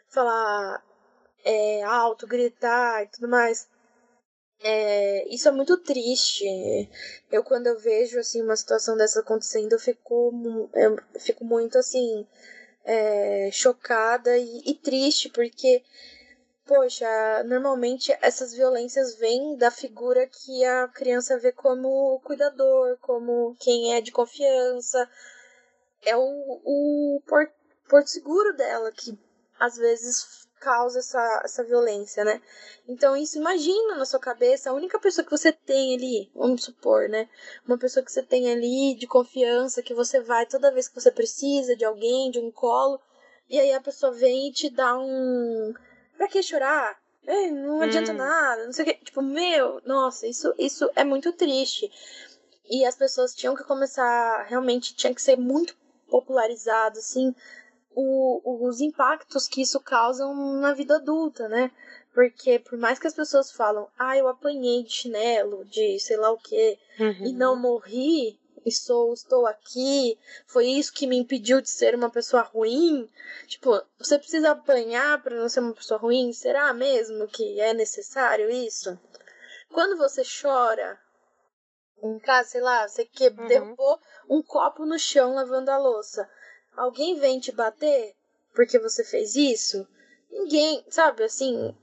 [0.08, 0.82] falar
[1.44, 3.68] é, alto, gritar e tudo mais.
[4.60, 6.44] É, isso é muito triste.
[7.30, 12.26] Eu, quando eu vejo assim uma situação dessa acontecendo, eu fico, eu fico muito assim
[12.84, 15.82] é, chocada e, e triste, porque,
[16.66, 17.06] poxa,
[17.44, 24.00] normalmente essas violências vêm da figura que a criança vê como cuidador, como quem é
[24.00, 25.08] de confiança,
[26.04, 26.20] é o,
[26.64, 27.52] o porto,
[27.88, 29.18] porto seguro dela, que
[29.58, 32.40] às vezes causa essa, essa violência, né?
[32.88, 37.08] Então, isso imagina na sua cabeça, a única pessoa que você tem ali, vamos supor,
[37.08, 37.28] né?
[37.66, 41.10] Uma pessoa que você tem ali de confiança, que você vai toda vez que você
[41.10, 43.00] precisa de alguém, de um colo,
[43.48, 45.72] e aí a pessoa vem e te dá um.
[46.16, 46.98] Pra que chorar?
[47.26, 48.16] É, não adianta hum.
[48.16, 49.04] nada, não sei o que.
[49.04, 51.90] Tipo, meu, nossa, isso, isso é muito triste.
[52.70, 55.76] E as pessoas tinham que começar, realmente, tinha que ser muito
[56.08, 57.34] popularizado, assim,
[57.94, 61.70] o, os impactos que isso causa na vida adulta, né?
[62.14, 66.30] Porque por mais que as pessoas falam, ah, eu apanhei de chinelo, de sei lá
[66.30, 67.26] o que, uhum.
[67.26, 72.10] e não morri, e sou, estou aqui, foi isso que me impediu de ser uma
[72.10, 73.08] pessoa ruim.
[73.46, 76.32] Tipo, você precisa apanhar para não ser uma pessoa ruim?
[76.32, 78.98] Será mesmo que é necessário isso?
[79.70, 80.98] Quando você chora,
[82.02, 83.46] em casa, sei lá, você que uhum.
[83.46, 86.28] derrubou um copo no chão lavando a louça.
[86.76, 88.14] Alguém vem te bater
[88.54, 89.86] porque você fez isso?
[90.30, 91.74] Ninguém, sabe, assim,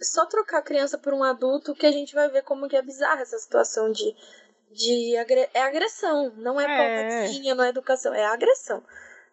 [0.00, 2.82] só trocar a criança por um adulto que a gente vai ver como que é
[2.82, 4.16] bizarra essa situação de
[4.70, 7.54] de é agressão, não é, é.
[7.54, 8.82] não é educação, é agressão.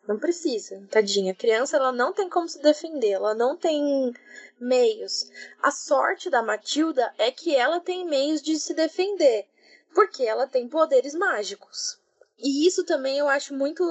[0.08, 1.34] Não precisa, tadinha.
[1.34, 4.14] A criança ela não tem como se defender, ela não tem
[4.60, 5.30] meios.
[5.62, 9.46] A sorte da Matilda é que ela tem meios de se defender
[9.94, 12.00] porque ela tem poderes mágicos.
[12.40, 13.84] E isso também eu acho muito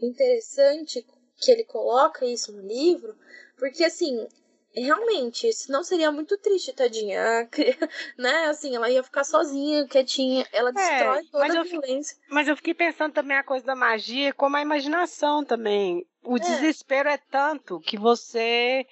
[0.00, 1.04] interessante
[1.36, 3.16] que ele coloca isso no livro,
[3.56, 4.26] porque assim,
[4.74, 7.48] realmente, senão seria muito triste, tadinha.
[8.18, 8.46] né?
[8.46, 12.16] Assim, ela ia ficar sozinha, quietinha, ela é, destrói toda a violência.
[12.16, 16.06] Fiquei, mas eu fiquei pensando também a coisa da magia, como a imaginação também.
[16.22, 16.40] O é.
[16.40, 18.86] desespero é tanto que você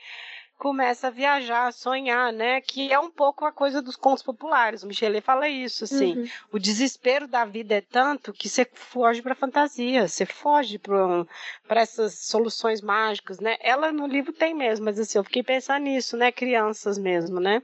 [0.62, 2.60] começa a viajar, a sonhar, né?
[2.60, 4.84] Que é um pouco a coisa dos contos populares.
[4.84, 6.16] O Michelet fala isso, assim.
[6.16, 6.28] Uhum.
[6.52, 11.26] O desespero da vida é tanto que você foge para fantasia, você foge para
[11.80, 13.56] essas soluções mágicas, né?
[13.58, 16.30] Ela no livro tem mesmo, mas assim, eu fiquei pensando nisso, né?
[16.30, 17.60] Crianças mesmo, né?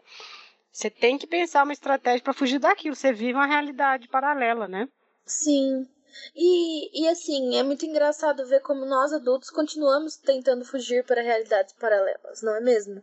[0.73, 2.97] Você tem que pensar uma estratégia para fugir daquilo.
[2.97, 4.89] Você vive uma realidade paralela, né?
[5.25, 5.87] Sim,
[6.35, 11.75] e, e assim, é muito engraçado ver como nós adultos continuamos tentando fugir para realidades
[11.75, 13.03] paralelas, não é mesmo?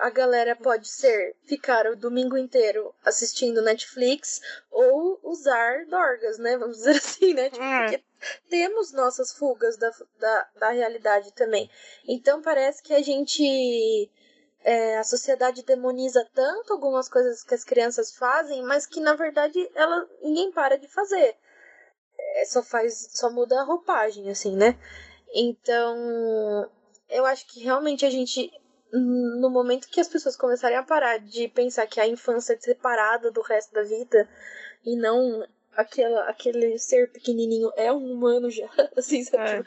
[0.00, 6.56] A galera pode ser ficar o domingo inteiro assistindo Netflix ou usar dorgas, né?
[6.56, 7.50] Vamos dizer assim, né?
[7.50, 7.82] Tipo, é.
[7.82, 8.04] porque
[8.48, 11.70] temos nossas fugas da, da, da realidade também.
[12.08, 14.10] Então parece que a gente.
[14.62, 19.70] É, a sociedade demoniza tanto algumas coisas que as crianças fazem, mas que na verdade
[19.74, 21.36] ela, ninguém para de fazer.
[22.36, 23.10] É, só faz.
[23.12, 24.78] só muda a roupagem, assim, né?
[25.34, 26.68] Então,
[27.08, 28.50] eu acho que realmente a gente.
[28.92, 33.30] No momento que as pessoas começarem a parar de pensar que a infância é separada
[33.30, 34.28] do resto da vida
[34.84, 39.64] e não aquela, aquele ser pequenininho é um humano já, assim, sabe?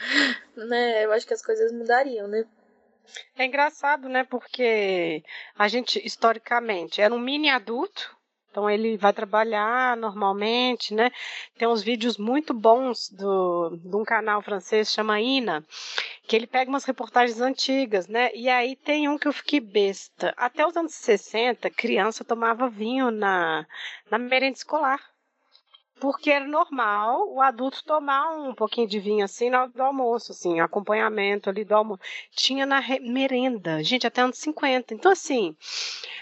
[0.58, 0.66] É.
[0.66, 1.06] Né?
[1.06, 2.46] Eu acho que as coisas mudariam, né?
[3.38, 4.24] É engraçado, né?
[4.24, 5.24] Porque
[5.58, 8.13] a gente, historicamente, era um mini adulto
[8.54, 11.10] então ele vai trabalhar normalmente, né?
[11.58, 15.66] Tem uns vídeos muito bons do, de um canal francês chama Ina,
[16.28, 18.30] que ele pega umas reportagens antigas, né?
[18.36, 20.36] E aí tem um que eu fiquei besta.
[20.38, 23.66] Até os anos 60, criança tomava vinho na,
[24.12, 25.13] na merenda escolar
[26.00, 30.60] porque era normal o adulto tomar um pouquinho de vinho assim no do almoço, assim,
[30.60, 32.02] acompanhamento ali do almoço.
[32.32, 34.94] Tinha na merenda, gente, até anos 50.
[34.94, 35.56] Então, assim,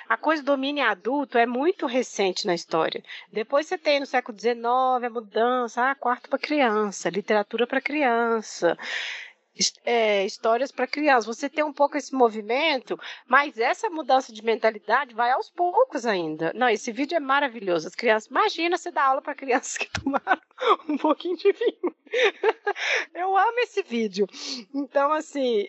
[0.07, 3.03] a coisa do domínio adulto é muito recente na história.
[3.31, 8.77] Depois você tem no século XIX a mudança, ah, quarto para criança, literatura para criança
[9.86, 11.26] é, histórias para crianças.
[11.26, 16.52] Você tem um pouco esse movimento, mas essa mudança de mentalidade vai aos poucos ainda.
[16.54, 17.88] Não, esse vídeo é maravilhoso.
[17.88, 20.41] As crianças, imagina você dar aula para crianças que tomaram
[20.88, 21.95] um pouquinho de vinho.
[23.13, 24.28] Eu amo esse vídeo.
[24.74, 25.67] Então, assim,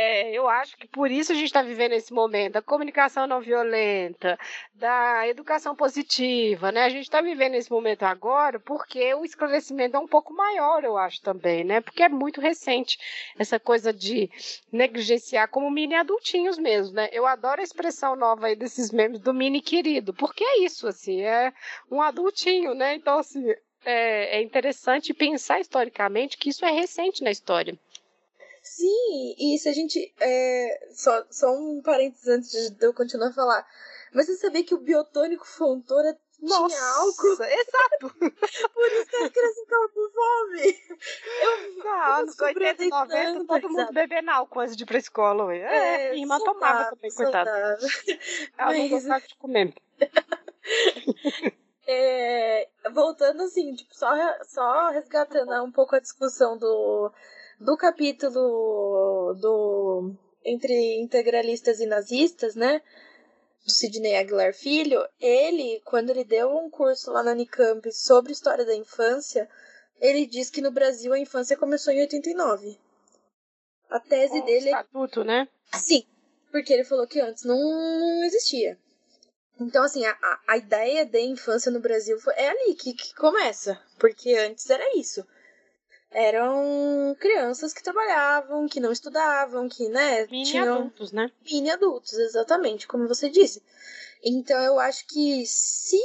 [0.00, 3.40] é, eu acho que por isso a gente está vivendo esse momento da comunicação não
[3.40, 4.38] violenta,
[4.72, 6.84] da educação positiva, né?
[6.84, 10.96] A gente está vivendo esse momento agora porque o esclarecimento é um pouco maior, eu
[10.96, 11.80] acho também, né?
[11.80, 12.96] Porque é muito recente
[13.36, 14.30] essa coisa de
[14.70, 17.08] negligenciar como mini adultinhos mesmo, né?
[17.10, 21.22] Eu adoro a expressão nova aí desses memes do mini querido, porque é isso, assim,
[21.22, 21.52] é
[21.90, 22.94] um adultinho, né?
[22.94, 23.52] Então, assim,
[23.84, 27.76] é, é interessante pensar historicamente que isso é recente na história.
[28.68, 30.14] Sim, e se a gente.
[30.20, 33.66] É, só, só um parênteses antes de eu continuar a falar.
[34.12, 37.42] Mas você sabia que o biotônico Fontoura Nossa, tinha álcool?
[37.48, 38.14] Exato!
[38.74, 40.82] Por isso que as crianças ficavam com fome.
[41.40, 45.54] Eu, ah, nos 80 e 90, todo mundo bebendo álcool antes de ir pra escola.
[45.54, 47.50] É, é minha irmã tomava também, coitada.
[47.50, 47.78] Ela
[48.58, 48.78] Mas...
[48.78, 49.74] não gostava de comer.
[51.90, 54.10] É, voltando assim, tipo, só,
[54.44, 57.10] só resgatando um pouco a discussão do
[57.60, 62.80] do capítulo do entre integralistas e nazistas, né?
[63.64, 68.64] Do Sidney Aguilar Filho, ele, quando ele deu um curso lá na Unicamp sobre história
[68.64, 69.48] da infância,
[70.00, 72.78] ele diz que no Brasil a infância começou em 89.
[73.90, 74.70] A tese oh, dele.
[74.70, 75.48] Estatuto, né?
[75.74, 76.06] Sim,
[76.50, 78.78] porque ele falou que antes não existia.
[79.60, 83.78] Então, assim, a, a ideia de infância no Brasil foi, é ali que, que começa.
[83.98, 85.26] Porque antes era isso
[86.10, 91.30] eram crianças que trabalhavam, que não estudavam, que, né, mini tinham adultos, né?
[91.44, 93.62] Mini adultos, exatamente, como você disse.
[94.24, 96.00] Então eu acho que se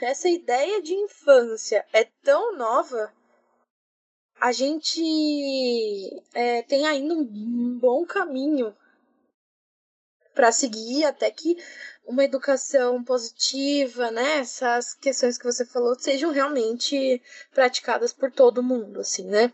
[0.00, 3.12] essa ideia de infância é tão nova,
[4.40, 8.74] a gente é, tem ainda um bom caminho
[10.34, 11.56] para seguir até que
[12.08, 14.38] uma educação positiva, né?
[14.38, 19.52] Essas questões que você falou sejam realmente praticadas por todo mundo, assim, né?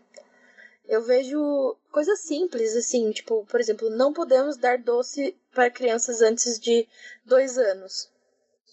[0.87, 6.57] Eu vejo coisas simples, assim, tipo, por exemplo, não podemos dar doce para crianças antes
[6.57, 6.87] de
[7.25, 8.09] dois anos.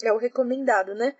[0.02, 1.16] É o recomendado, né?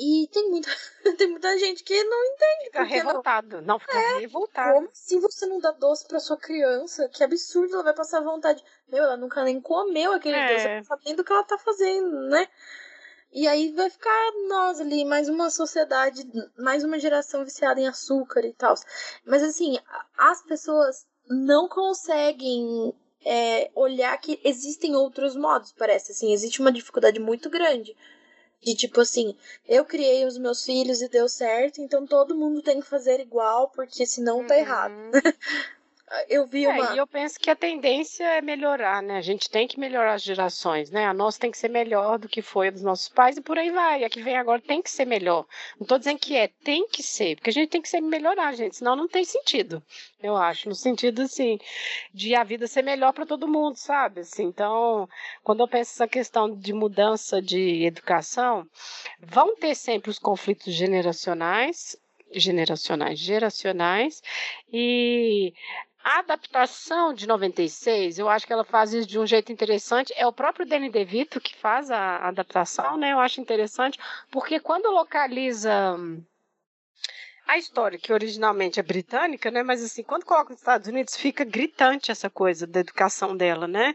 [0.00, 0.70] E tem muita,
[1.18, 2.64] tem muita gente que não entende.
[2.66, 3.56] Fica revoltado.
[3.56, 4.74] Não, não fica é, revoltado.
[4.74, 7.08] Como se você não dá doce pra sua criança?
[7.08, 8.62] Que absurdo, ela vai passar vontade.
[8.88, 10.54] Meu, ela nunca nem comeu aquele é.
[10.54, 12.46] doce, ela sabe nem do que ela tá fazendo, né?
[13.32, 16.22] E aí vai ficar nós ali, mais uma sociedade,
[16.56, 18.74] mais uma geração viciada em açúcar e tal.
[19.26, 19.78] Mas assim,
[20.16, 22.94] as pessoas não conseguem
[23.26, 26.12] é, olhar que existem outros modos, parece.
[26.12, 27.96] Assim, existe uma dificuldade muito grande
[28.62, 32.80] de tipo assim, eu criei os meus filhos e deu certo, então todo mundo tem
[32.80, 34.94] que fazer igual, porque senão tá errado.
[36.28, 36.94] Eu vi é, uma.
[36.94, 39.16] E eu penso que a tendência é melhorar, né?
[39.16, 41.06] A gente tem que melhorar as gerações, né?
[41.06, 43.58] A nossa tem que ser melhor do que foi a dos nossos pais e por
[43.58, 44.04] aí vai.
[44.04, 45.46] A que vem agora tem que ser melhor.
[45.78, 48.54] Não estou dizendo que é, tem que ser, porque a gente tem que ser melhorar,
[48.54, 49.82] gente, senão não tem sentido.
[50.22, 51.58] Eu acho, no sentido assim
[52.12, 54.20] de a vida ser melhor para todo mundo, sabe?
[54.20, 55.08] Assim, então,
[55.42, 58.66] quando eu penso essa questão de mudança de educação,
[59.20, 61.96] vão ter sempre os conflitos generacionais,
[62.32, 64.22] generacionais, geracionais,
[64.72, 65.54] e
[66.08, 70.10] a adaptação de 96, eu acho que ela faz isso de um jeito interessante.
[70.16, 73.12] É o próprio Danny DeVito que faz a adaptação, né?
[73.12, 73.98] Eu acho interessante,
[74.30, 75.98] porque quando localiza
[77.46, 79.62] a história, que originalmente é britânica, né?
[79.62, 83.94] Mas assim, quando coloca nos Estados Unidos, fica gritante essa coisa da educação dela, né?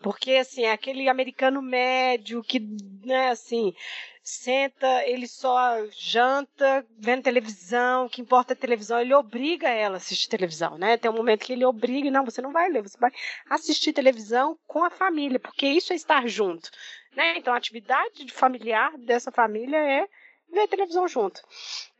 [0.00, 2.60] Porque assim, é aquele americano médio que,
[3.04, 3.74] né, assim,
[4.22, 9.96] senta, ele só janta vendo televisão, o que importa é televisão, ele obriga ela a
[9.96, 10.96] assistir televisão, né?
[10.96, 13.10] Tem um momento que ele obriga, não, você não vai ler, você vai
[13.50, 16.70] assistir televisão com a família, porque isso é estar junto,
[17.16, 17.36] né?
[17.36, 20.08] Então a atividade familiar dessa família é
[20.52, 21.40] ver televisão junto.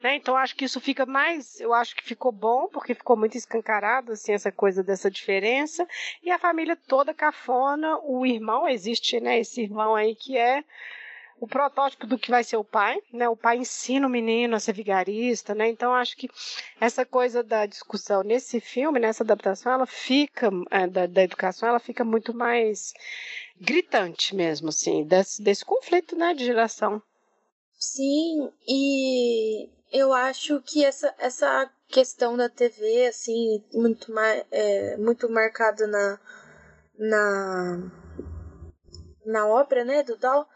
[0.01, 0.17] Né?
[0.17, 4.13] Então acho que isso fica mais, eu acho que ficou bom, porque ficou muito escancarado
[4.13, 5.89] assim, essa coisa dessa diferença.
[6.23, 10.63] E a família toda cafona, o irmão, existe né, esse irmão aí que é
[11.43, 13.29] o protótipo do que vai ser o pai, né?
[13.29, 15.69] O pai ensina o menino a ser vigarista, né?
[15.69, 16.31] Então acho que
[16.81, 21.81] essa coisa da discussão nesse filme, nessa adaptação, ela fica é, da, da, educação, ela
[21.81, 22.95] fica muito mais
[23.61, 27.03] gritante mesmo, assim, desse, desse conflito, né, de geração.
[27.77, 35.29] Sim, e eu acho que essa, essa questão da TV, assim, muito, mais, é, muito
[35.29, 36.21] marcada na,
[36.97, 37.91] na,
[39.27, 40.47] na obra, né, do Dal,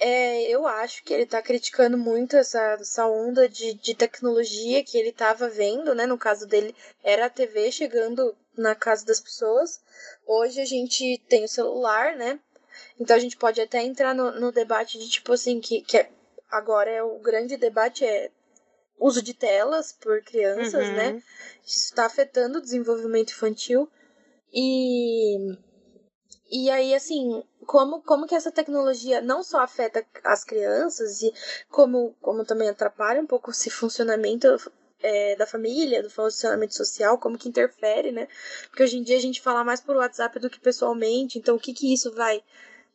[0.00, 4.96] é, eu acho que ele está criticando muito essa, essa onda de, de tecnologia que
[4.96, 6.06] ele estava vendo, né?
[6.06, 9.80] No caso dele, era a TV chegando na casa das pessoas.
[10.26, 12.38] Hoje a gente tem o celular, né?
[12.98, 16.10] Então a gente pode até entrar no, no debate de tipo assim, que, que é
[16.50, 18.30] agora é o grande debate é
[18.98, 20.94] uso de telas por crianças, uhum.
[20.94, 21.22] né?
[21.66, 23.88] Isso está afetando o desenvolvimento infantil.
[24.52, 25.56] E
[26.50, 31.30] e aí assim, como como que essa tecnologia não só afeta as crianças e
[31.68, 34.48] como como também atrapalha um pouco esse funcionamento
[35.02, 38.26] é, da família, do funcionamento social, como que interfere, né?
[38.68, 41.60] Porque hoje em dia a gente fala mais por WhatsApp do que pessoalmente, então o
[41.60, 42.42] que que isso vai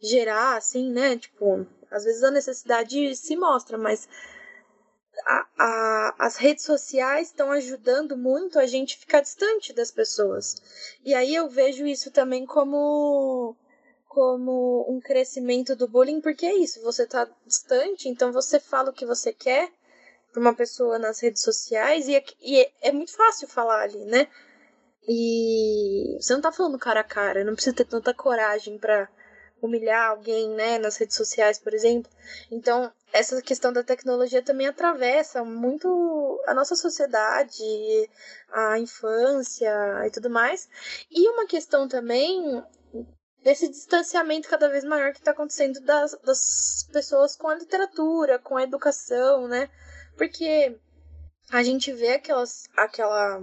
[0.02, 1.18] gerar, assim, né?
[1.18, 4.10] Tipo, às vezes a necessidade se mostra, mas
[5.24, 10.56] a, a, as redes sociais estão ajudando muito a gente ficar distante das pessoas.
[11.06, 13.56] E aí eu vejo isso também como
[14.13, 18.93] como um crescimento do bullying, porque é isso, você tá distante, então você fala o
[18.93, 19.71] que você quer
[20.32, 24.06] para uma pessoa nas redes sociais e, é, e é, é, muito fácil falar ali,
[24.06, 24.28] né?
[25.08, 29.10] E você não tá falando cara a cara, não precisa ter tanta coragem para
[29.60, 32.12] humilhar alguém, né, nas redes sociais, por exemplo.
[32.52, 37.63] Então, essa questão da tecnologia também atravessa muito a nossa sociedade,
[38.52, 39.73] a infância
[40.06, 40.69] e tudo mais.
[41.10, 42.63] E uma questão também
[43.44, 48.58] desse distanciamento cada vez maior que está acontecendo das, das pessoas com a literatura, com
[48.58, 49.70] a educação, né?
[50.18, 50.78] Porque
[51.52, 53.42] a gente vê aquelas, aquela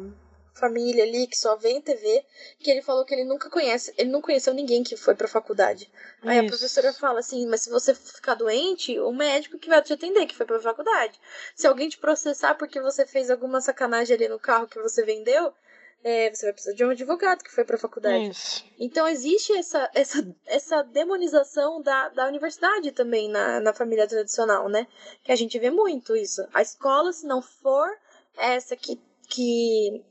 [0.55, 2.25] família ali que só vê em TV,
[2.59, 5.91] que ele falou que ele nunca conhece, ele não conheceu ninguém que foi pra faculdade.
[6.23, 6.47] Aí Isso.
[6.47, 10.27] a professora fala assim, mas se você ficar doente, o médico que vai te atender,
[10.27, 11.19] que foi pra faculdade.
[11.55, 15.55] Se alguém te processar porque você fez alguma sacanagem ali no carro que você vendeu,
[16.03, 18.31] é, você vai precisar de um advogado que foi pra faculdade.
[18.31, 18.65] Isso.
[18.79, 24.87] Então existe essa, essa, essa demonização da, da universidade também na, na família tradicional, né?
[25.23, 26.47] Que a gente vê muito isso.
[26.55, 27.89] A escola, se não for
[28.37, 30.03] essa que, que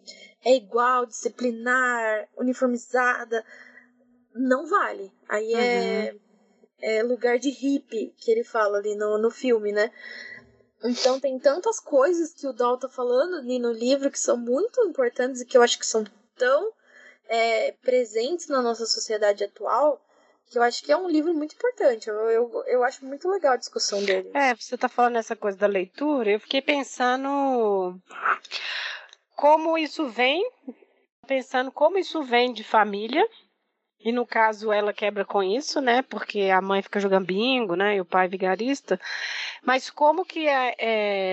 [0.46, 3.44] é igual, disciplinar, uniformizada,
[4.36, 5.12] não vale.
[5.28, 6.20] Aí é, uhum.
[6.82, 9.92] é lugar de hippie que ele fala ali no, no filme, né?
[10.84, 14.82] Então tem tantas coisas que o Dal tá falando ali no livro que são muito
[14.86, 16.72] importantes e que eu acho que são tão
[17.28, 20.02] é, presentes na nossa sociedade atual
[20.50, 22.10] que eu acho que é um livro muito importante.
[22.10, 24.32] Eu, eu, eu acho muito legal a discussão dele.
[24.34, 28.00] É, você tá falando essa coisa da leitura, eu fiquei pensando
[29.36, 30.50] como isso vem,
[31.28, 33.24] pensando como isso vem de família,
[34.04, 36.02] e no caso ela quebra com isso, né?
[36.04, 37.98] Porque a mãe fica jogando bingo, né?
[37.98, 39.00] E o pai vigarista.
[39.64, 40.76] Mas como que é,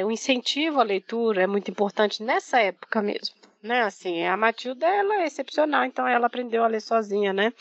[0.01, 3.83] é, o incentivo à leitura é muito importante nessa época mesmo, né?
[3.83, 7.53] Assim, a Matilda ela é excepcional, então ela aprendeu a ler sozinha, né?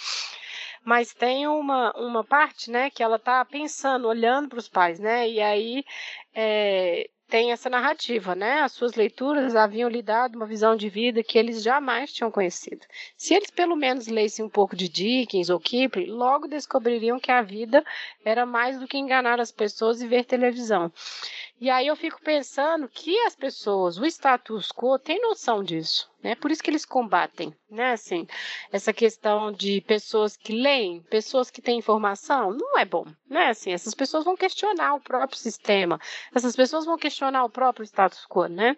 [0.84, 5.28] Mas tem uma, uma parte, né, que ela tá pensando, olhando para os pais, né?
[5.28, 5.84] E aí
[6.34, 8.62] é, tem essa narrativa, né?
[8.62, 12.86] As suas leituras haviam lhe dado uma visão de vida que eles jamais tinham conhecido.
[13.18, 17.42] Se eles pelo menos lessem um pouco de Dickens ou Kipling, logo descobririam que a
[17.42, 17.84] vida
[18.24, 20.92] era mais do que enganar as pessoas e ver televisão.
[21.60, 26.34] E aí eu fico pensando que as pessoas, o status quo, tem noção disso, né?
[26.34, 27.92] Por isso que eles combatem, né?
[27.92, 28.26] Assim,
[28.72, 33.50] essa questão de pessoas que leem, pessoas que têm informação, não é bom, né?
[33.50, 36.00] Assim, essas pessoas vão questionar o próprio sistema,
[36.34, 38.76] essas pessoas vão questionar o próprio status quo, né?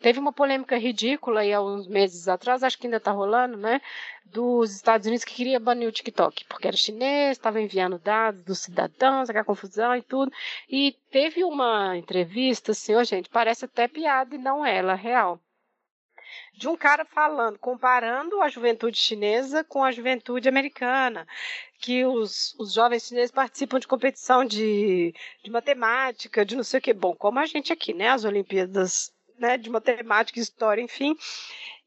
[0.00, 3.78] Teve uma polêmica ridícula aí há uns meses atrás, acho que ainda está rolando, né?
[4.24, 8.60] Dos Estados Unidos que queria banir o TikTok, porque era chinês, estava enviando dados dos
[8.60, 10.32] cidadãos, aquela confusão e tudo.
[10.70, 14.96] E teve uma entrevista, assim, oh, gente, parece até piada e não é, ela é
[14.96, 15.38] real.
[16.54, 21.26] De um cara falando, comparando a juventude chinesa com a juventude americana,
[21.78, 26.82] que os, os jovens chineses participam de competição de, de matemática, de não sei o
[26.82, 26.92] que.
[26.92, 28.08] Bom, como a gente aqui, né?
[28.08, 31.16] As Olimpíadas né, de matemática, história, enfim.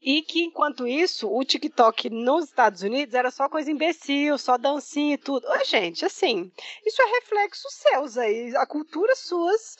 [0.01, 5.16] E que, enquanto isso, o TikTok nos Estados Unidos era só coisa imbecil, só dancinha
[5.16, 5.47] e tudo.
[5.47, 6.51] Ô, gente, assim,
[6.86, 9.78] isso é reflexo seus aí, a cultura suas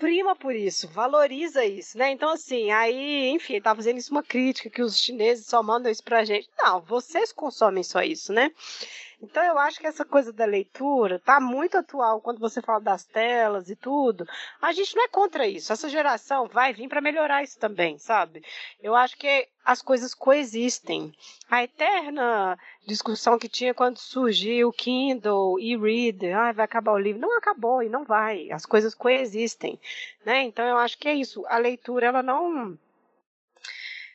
[0.00, 2.10] prima por isso, valoriza isso, né?
[2.10, 6.02] Então, assim, aí, enfim, tá fazendo isso uma crítica que os chineses só mandam isso
[6.02, 6.48] pra gente.
[6.58, 8.50] Não, vocês consomem só isso, né?
[9.22, 13.04] Então eu acho que essa coisa da leitura tá muito atual quando você fala das
[13.04, 14.26] telas e tudo.
[14.62, 15.72] A gente não é contra isso.
[15.72, 18.42] Essa geração vai vir para melhorar isso também, sabe?
[18.82, 21.12] Eu acho que as coisas coexistem.
[21.50, 26.98] A eterna discussão que tinha quando surgiu o Kindle e Reader, ah, vai acabar o
[26.98, 27.20] livro.
[27.20, 28.50] Não acabou e não vai.
[28.50, 29.78] As coisas coexistem,
[30.24, 30.42] né?
[30.44, 31.44] Então eu acho que é isso.
[31.46, 32.78] A leitura ela não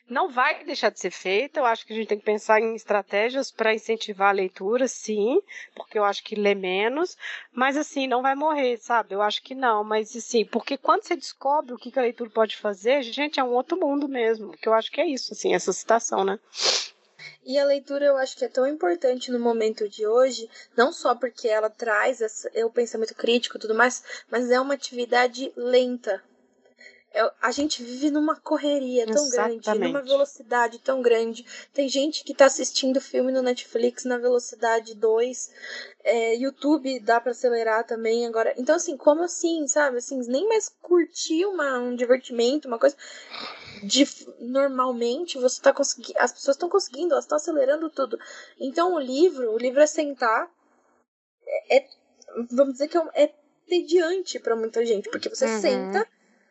[0.08, 1.60] não vai deixar de ser feita.
[1.60, 5.40] Eu acho que a gente tem que pensar em estratégias para incentivar a leitura, sim,
[5.74, 7.16] porque eu acho que lê menos,
[7.52, 9.14] mas assim, não vai morrer, sabe?
[9.14, 12.56] Eu acho que não, mas assim, porque quando você descobre o que a leitura pode
[12.56, 15.72] fazer, gente, é um outro mundo mesmo, que eu acho que é isso, assim, essa
[15.72, 16.38] citação, né?
[17.44, 21.14] E a leitura eu acho que é tão importante no momento de hoje, não só
[21.14, 22.20] porque ela traz
[22.64, 26.22] o pensamento crítico e tudo mais, mas é uma atividade lenta,
[27.16, 29.64] é, a gente vive numa correria tão Exatamente.
[29.64, 31.46] grande, numa velocidade tão grande.
[31.72, 35.50] Tem gente que tá assistindo filme no Netflix na velocidade 2.
[36.04, 38.52] É, YouTube dá para acelerar também agora.
[38.58, 39.96] Então, assim, como assim, sabe?
[39.96, 42.94] Assim, nem mais curtir uma, um divertimento, uma coisa.
[43.82, 44.06] De,
[44.38, 46.18] normalmente você tá conseguindo.
[46.18, 48.18] As pessoas estão conseguindo, elas estão acelerando tudo.
[48.60, 50.50] Então o livro, o livro é sentar.
[51.46, 51.88] É, é
[52.50, 53.34] vamos dizer que é, é
[53.66, 55.60] tediante para muita gente, porque você uhum.
[55.62, 56.06] senta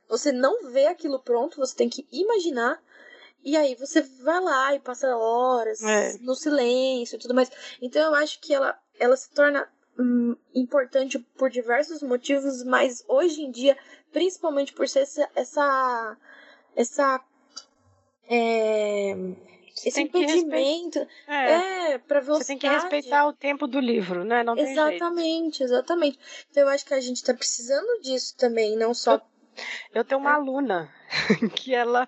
[0.08, 2.82] você não vê aquilo pronto, você tem que imaginar.
[3.44, 6.18] E aí você vai lá e passa horas é.
[6.20, 7.52] no silêncio e tudo mais.
[7.82, 13.42] Então eu acho que ela, ela se torna hum, importante por diversos motivos, mas hoje
[13.42, 13.78] em dia,
[14.12, 15.30] principalmente por ser essa.
[15.36, 16.18] essa,
[16.76, 17.26] essa
[18.28, 19.16] é,
[19.86, 22.22] esse impedimento é, é para.
[22.22, 24.44] Você tem que respeitar o tempo do livro, né?
[24.44, 26.18] Não exatamente, exatamente.
[26.50, 29.22] Então eu acho que a gente tá precisando disso também, não só
[29.94, 30.94] eu tenho uma aluna
[31.56, 32.08] que ela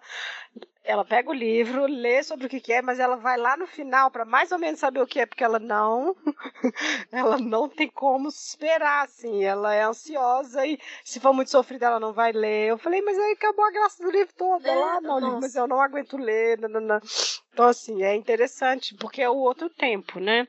[0.88, 4.10] ela pega o livro, lê sobre o que, é, mas ela vai lá no final
[4.10, 6.16] para mais ou menos saber o que é, porque ela não
[7.12, 12.00] ela não tem como esperar, assim, ela é ansiosa e se for muito sofrida ela
[12.00, 12.70] não vai ler.
[12.70, 14.66] Eu falei, mas aí acabou a graça do livro todo.
[14.66, 16.58] É, lá, não, mas eu não aguento ler.
[16.58, 17.00] Não, não, não.
[17.52, 20.48] Então, assim, é interessante, porque é o outro tempo, né?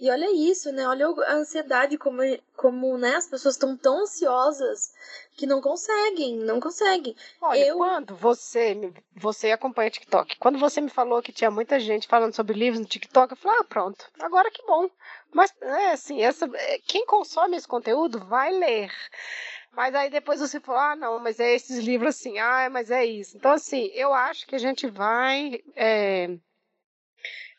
[0.00, 0.88] E olha isso, né?
[0.88, 2.22] Olha a ansiedade, como,
[2.56, 3.16] como né?
[3.16, 4.94] as pessoas estão tão ansiosas
[5.36, 7.14] que não conseguem, não conseguem.
[7.38, 7.76] Olha, eu...
[7.76, 12.58] quando você, você acompanha TikTok, quando você me falou que tinha muita gente falando sobre
[12.58, 14.88] livros no TikTok, eu falei, ah, pronto, agora que bom.
[15.34, 18.90] Mas, é assim, essa, é, quem consome esse conteúdo vai ler.
[19.70, 23.04] Mas aí depois você falou, ah, não, mas é esses livros assim, ah, mas é
[23.04, 23.36] isso.
[23.36, 25.60] Então, assim, eu acho que a gente vai...
[25.76, 26.38] É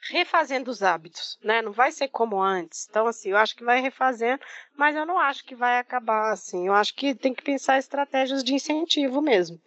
[0.09, 1.61] refazendo os hábitos, né?
[1.61, 2.87] Não vai ser como antes.
[2.89, 4.41] Então, assim, eu acho que vai refazendo,
[4.75, 6.67] mas eu não acho que vai acabar assim.
[6.67, 9.59] Eu acho que tem que pensar estratégias de incentivo mesmo.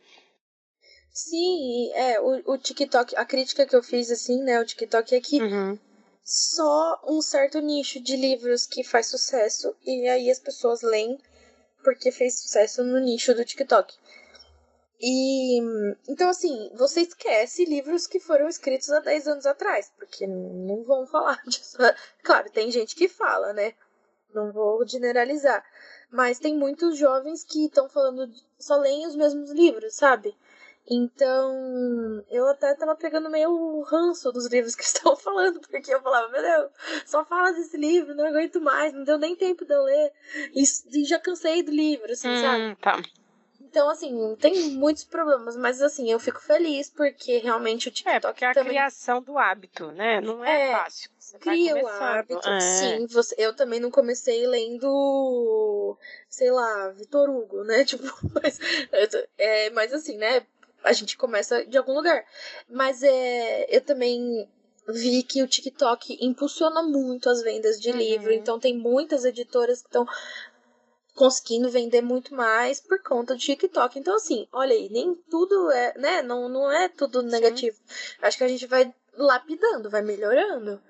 [1.12, 5.20] Sim, é, o, o TikTok, a crítica que eu fiz, assim, né, o TikTok é
[5.20, 5.78] que uhum.
[6.24, 11.16] só um certo nicho de livros que faz sucesso, e aí as pessoas leem
[11.84, 13.94] porque fez sucesso no nicho do TikTok.
[15.06, 15.58] E
[16.08, 21.06] então assim, você esquece livros que foram escritos há 10 anos atrás, porque não vão
[21.06, 21.76] falar disso.
[22.22, 23.74] Claro, tem gente que fala, né?
[24.34, 25.62] Não vou generalizar,
[26.10, 30.34] mas tem muitos jovens que estão falando só leem os mesmos livros, sabe?
[30.90, 36.00] Então, eu até tava pegando meio o ranço dos livros que estavam falando, porque eu
[36.00, 36.70] falava, meu Deus,
[37.04, 40.12] só fala desse livro, não aguento mais, não deu nem tempo de eu ler.
[40.54, 42.76] E, e já cansei do livro, assim, hum, sabe?
[42.76, 43.23] Tá.
[43.74, 48.16] Então, assim, tem muitos problemas, mas assim, eu fico feliz porque realmente o TikTok.
[48.16, 48.68] É, porque é a também...
[48.70, 50.20] criação do hábito, né?
[50.20, 51.10] Não é, é fácil.
[51.18, 52.48] Você cria o hábito.
[52.48, 52.60] É.
[52.60, 55.98] Sim, você, eu também não comecei lendo,
[56.28, 57.82] sei lá, Vitor Hugo, né?
[57.84, 58.60] Tipo, mas,
[59.36, 60.46] é, mas assim, né?
[60.84, 62.24] A gente começa de algum lugar.
[62.68, 64.48] Mas é, eu também
[64.88, 67.96] vi que o TikTok impulsiona muito as vendas de uhum.
[67.96, 70.06] livro, então tem muitas editoras que estão
[71.14, 73.98] conseguindo vender muito mais por conta do TikTok.
[73.98, 76.22] Então, assim, olha aí, nem tudo é, né?
[76.22, 77.76] Não, não é tudo negativo.
[77.76, 78.16] Sim.
[78.22, 80.82] Acho que a gente vai lapidando, vai melhorando.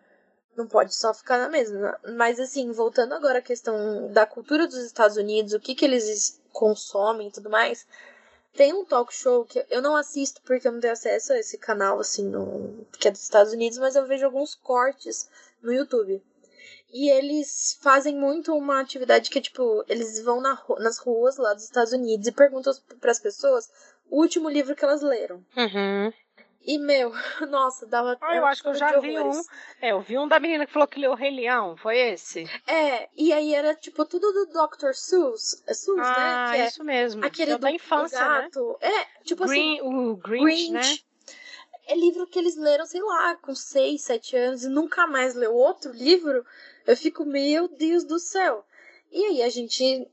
[0.56, 1.98] Não pode só ficar na mesma.
[2.16, 6.40] Mas, assim, voltando agora à questão da cultura dos Estados Unidos, o que, que eles
[6.52, 7.86] consomem e tudo mais.
[8.54, 11.58] Tem um talk show que eu não assisto porque eu não tenho acesso a esse
[11.58, 15.28] canal, assim, no, que é dos Estados Unidos, mas eu vejo alguns cortes
[15.60, 16.22] no YouTube.
[16.94, 21.52] E eles fazem muito uma atividade que é tipo, eles vão na, nas ruas lá
[21.52, 23.68] dos Estados Unidos e perguntam para as pessoas
[24.08, 25.44] o último livro que elas leram.
[25.56, 26.12] Uhum.
[26.64, 27.12] E, meu,
[27.50, 28.16] nossa, dava.
[28.20, 29.42] Ah, eu acho que eu já vi um.
[29.82, 32.48] É, eu vi um da menina que falou que leu o Rei Leão, foi esse?
[32.64, 34.92] É, e aí era tipo tudo do Dr.
[34.94, 35.64] Seuss.
[35.66, 36.04] É Seuss, né?
[36.06, 36.56] ah, né?
[36.56, 37.24] Que é isso mesmo.
[37.24, 38.42] Aquele é da infância, né?
[38.42, 38.78] gato.
[38.80, 38.88] Né?
[38.88, 39.82] É, tipo Green, assim.
[39.82, 40.98] O Grinch, Grinch, né?
[41.86, 45.54] É livro que eles leram, sei lá, com 6, 7 anos e nunca mais leu
[45.54, 46.44] outro livro.
[46.86, 48.64] Eu fico, meu Deus do céu.
[49.14, 50.08] E aí a gente,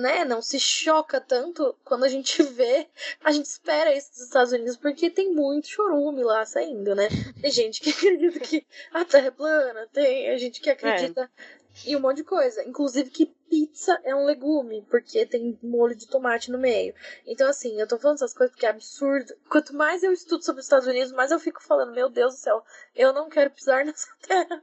[0.00, 2.88] né, não se choca tanto quando a gente vê,
[3.22, 7.08] a gente espera isso dos Estados Unidos, porque tem muito chorume lá saindo, né?
[7.38, 11.59] Tem gente que acredita que a Terra é plana, tem a gente que acredita é.
[11.86, 12.62] E um monte de coisa.
[12.64, 16.94] Inclusive que pizza é um legume, porque tem molho de tomate no meio.
[17.26, 19.34] Então, assim, eu tô falando essas coisas porque é absurdo.
[19.50, 22.40] Quanto mais eu estudo sobre os Estados Unidos, mais eu fico falando, meu Deus do
[22.40, 22.62] céu,
[22.94, 24.62] eu não quero pisar nessa terra.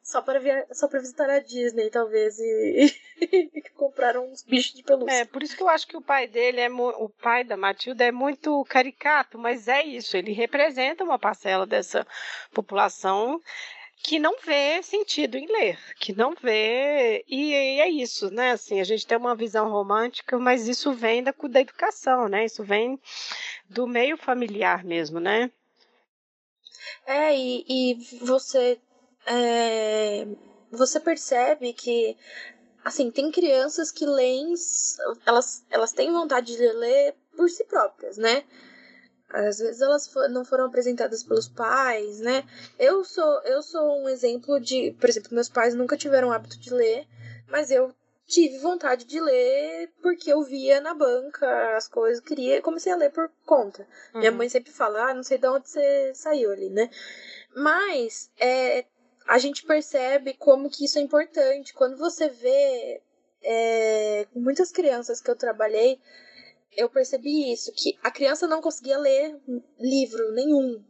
[0.00, 0.64] Só para via...
[0.72, 5.12] só para visitar a Disney, talvez, e, e comprar uns bichos de pelúcia.
[5.12, 8.04] É, por isso que eu acho que o pai dele é o pai da Matilda
[8.04, 12.06] é muito caricato, mas é isso, ele representa uma parcela dessa
[12.52, 13.40] população
[14.02, 18.52] que não vê sentido em ler, que não vê e, e, é isso, né?
[18.52, 22.44] Assim, a gente tem uma visão romântica, mas isso vem da, da educação, né?
[22.44, 22.98] Isso vem
[23.68, 25.50] do meio familiar mesmo, né?
[27.06, 28.78] É e, e você
[29.26, 30.26] é,
[30.70, 32.16] você percebe que
[32.84, 34.54] assim tem crianças que leem,
[35.26, 38.44] elas elas têm vontade de ler por si próprias, né?
[39.32, 42.44] Às vezes elas não foram apresentadas pelos pais, né?
[42.78, 46.58] Eu sou, eu sou um exemplo de, por exemplo, meus pais nunca tiveram o hábito
[46.58, 47.06] de ler,
[47.48, 47.94] mas eu
[48.26, 52.96] tive vontade de ler porque eu via na banca as coisas, queria e comecei a
[52.96, 53.86] ler por conta.
[54.14, 54.20] Uhum.
[54.20, 56.90] Minha mãe sempre fala, ah, não sei de onde você saiu ali, né?
[57.54, 58.84] Mas é,
[59.26, 61.74] a gente percebe como que isso é importante.
[61.74, 63.02] Quando você vê
[63.42, 66.00] é, muitas crianças que eu trabalhei,
[66.76, 69.38] eu percebi isso, que a criança não conseguia ler
[69.78, 70.82] livro nenhum.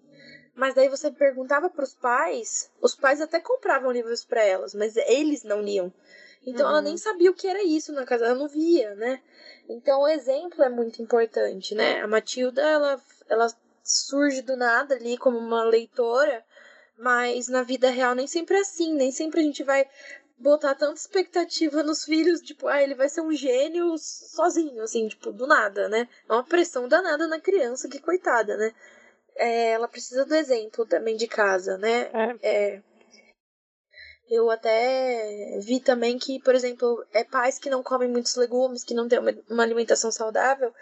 [0.55, 4.97] Mas daí você perguntava para os pais, os pais até compravam livros para elas, mas
[4.97, 5.93] eles não liam.
[6.47, 6.73] Então uhum.
[6.73, 9.23] ela nem sabia o que era isso na casa, ela não via, né?
[9.69, 12.01] Então o exemplo é muito importante, né?
[12.01, 13.47] A Matilda, ela, ela
[13.83, 16.45] surge do nada ali como uma leitora,
[16.99, 19.89] mas na vida real nem sempre é assim, nem sempre a gente vai
[20.41, 25.31] botar tanta expectativa nos filhos, tipo, ah, ele vai ser um gênio sozinho, assim, tipo,
[25.31, 26.09] do nada, né?
[26.29, 28.73] É uma pressão danada na criança, que coitada, né?
[29.37, 32.11] É, ela precisa do exemplo também de casa, né?
[32.13, 32.37] É.
[32.43, 32.83] é.
[34.31, 38.95] Eu até vi também que, por exemplo, é pais que não comem muitos legumes, que
[38.95, 40.73] não têm uma, uma alimentação saudável,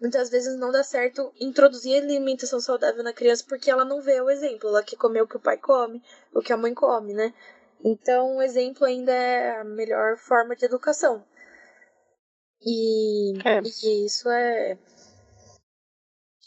[0.00, 4.30] muitas vezes não dá certo introduzir alimentação saudável na criança porque ela não vê o
[4.30, 6.02] exemplo, ela quer comer o que o pai come,
[6.32, 7.32] o que a mãe come, né?
[7.84, 11.22] Então, o exemplo ainda é a melhor forma de educação.
[12.62, 13.60] E, é.
[13.62, 14.78] e isso é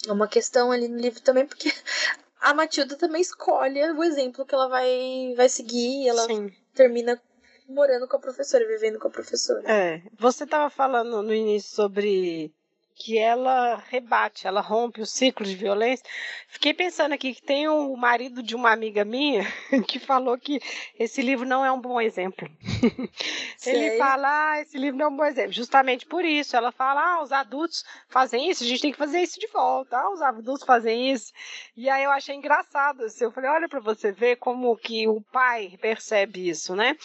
[0.08, 1.70] uma questão ali no livro também, porque
[2.42, 6.52] a Matilda também escolhe o exemplo que ela vai, vai seguir e ela Sim.
[6.74, 7.22] termina
[7.70, 9.70] morando com a professora, vivendo com a professora.
[9.70, 12.52] É, você estava falando no início sobre
[12.98, 16.04] que ela rebate, ela rompe o ciclo de violência.
[16.48, 19.46] Fiquei pensando aqui que tem o marido de uma amiga minha
[19.88, 20.60] que falou que
[20.98, 22.50] esse livro não é um bom exemplo.
[23.66, 25.54] Ele fala, ah, esse livro não é um bom exemplo.
[25.54, 29.22] Justamente por isso, ela fala, ah, os adultos fazem isso, a gente tem que fazer
[29.22, 29.98] isso de volta.
[29.98, 31.32] Ah, os adultos fazem isso.
[31.76, 33.04] E aí eu achei engraçado.
[33.04, 36.98] Assim, eu falei, olha para você ver como que o pai percebe isso, né?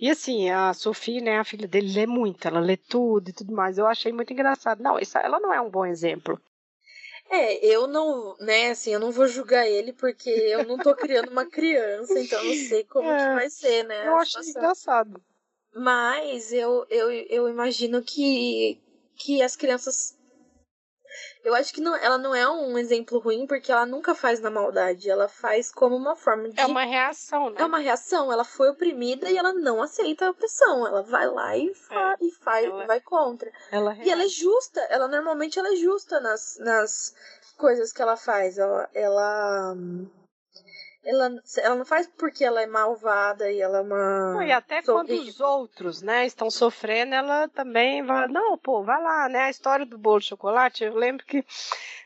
[0.00, 3.52] E assim, a Sophie, né, a filha dele, lê muito, ela lê tudo e tudo
[3.52, 3.78] mais.
[3.78, 4.82] Eu achei muito engraçado.
[4.82, 6.40] Não, isso, ela não é um bom exemplo.
[7.30, 11.30] É, eu não, né, assim, eu não vou julgar ele porque eu não tô criando
[11.30, 14.08] uma criança, então não sei como é, que vai ser, né?
[14.08, 15.22] Eu acho engraçado.
[15.74, 18.80] Mas eu, eu, eu imagino que,
[19.14, 20.17] que as crianças
[21.44, 24.50] eu acho que não, ela não é um exemplo ruim porque ela nunca faz na
[24.50, 25.10] maldade.
[25.10, 26.60] Ela faz como uma forma de.
[26.60, 27.56] É uma reação, né?
[27.60, 28.32] É uma reação.
[28.32, 30.86] Ela foi oprimida e ela não aceita a opressão.
[30.86, 32.24] Ela vai lá e, fa é.
[32.24, 32.86] e faz, ela...
[32.86, 33.50] vai contra.
[33.70, 34.80] Ela e ela é justa.
[34.90, 37.14] Ela normalmente ela é justa nas, nas
[37.56, 38.58] coisas que ela faz.
[38.58, 38.88] Ela.
[38.94, 39.76] ela
[41.08, 44.34] ela, ela não faz porque ela é malvada e ela é uma.
[44.34, 48.28] Não, e até quando os outros, né, estão sofrendo, ela também vai.
[48.28, 49.44] Não, pô, vai lá, né?
[49.44, 51.42] A história do bolo de chocolate, eu lembro que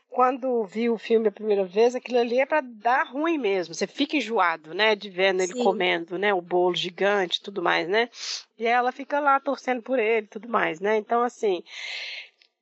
[0.09, 3.73] quando vi o filme a primeira vez, aquilo ali é para dar ruim mesmo.
[3.73, 5.63] Você fica enjoado, né, de vendo ele Sim.
[5.63, 8.09] comendo, né, o bolo gigante, tudo mais, né?
[8.57, 10.95] E ela fica lá torcendo por ele, tudo mais, né?
[10.95, 11.61] Então assim,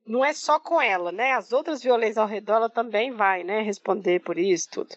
[0.04, 1.34] não é só com ela, né?
[1.34, 4.96] As outras violências ao redor ela também vai, né, responder por isso tudo.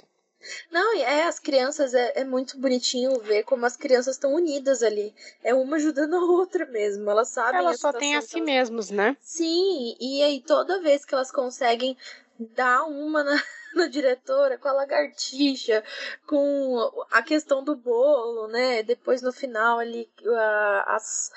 [0.70, 5.14] Não, é, as crianças, é, é muito bonitinho ver como as crianças estão unidas ali.
[5.42, 7.10] É uma ajudando a outra mesmo.
[7.10, 7.60] Elas sabem.
[7.60, 8.46] Elas só têm a si elas...
[8.46, 9.16] mesmos, né?
[9.20, 11.96] Sim, e aí toda vez que elas conseguem
[12.38, 13.42] dar uma na,
[13.74, 15.82] na diretora com a lagartixa,
[16.26, 18.82] com a questão do bolo, né?
[18.82, 21.30] Depois no final ali, a, as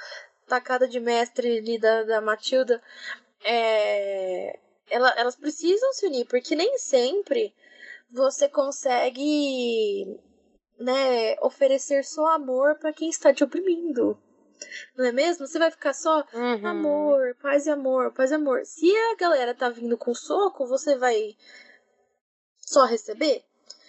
[0.48, 2.82] tacada de mestre ali da, da Matilda.
[3.44, 4.58] É,
[4.90, 7.54] ela, elas precisam se unir, porque nem sempre
[8.10, 10.20] você consegue,
[10.80, 14.18] né, oferecer só amor para quem está te oprimindo.
[14.96, 15.46] Não é mesmo?
[15.46, 16.68] Você vai ficar só uhum.
[16.68, 18.66] amor, paz e amor, paz e amor.
[18.66, 21.36] Se a galera tá vindo com soco, você vai
[22.60, 23.44] só receber?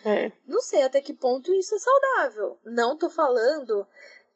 [0.05, 0.31] É.
[0.47, 2.59] Não sei até que ponto isso é saudável.
[2.65, 3.87] Não tô falando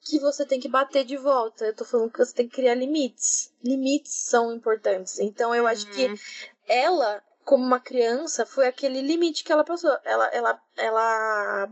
[0.01, 1.66] que você tem que bater de volta.
[1.66, 3.53] Eu tô falando que você tem que criar limites.
[3.62, 5.18] Limites são importantes.
[5.20, 6.16] Então eu acho que uhum.
[6.66, 9.97] ela como uma criança, foi aquele limite que ela passou.
[10.05, 11.68] Ela, ela, ela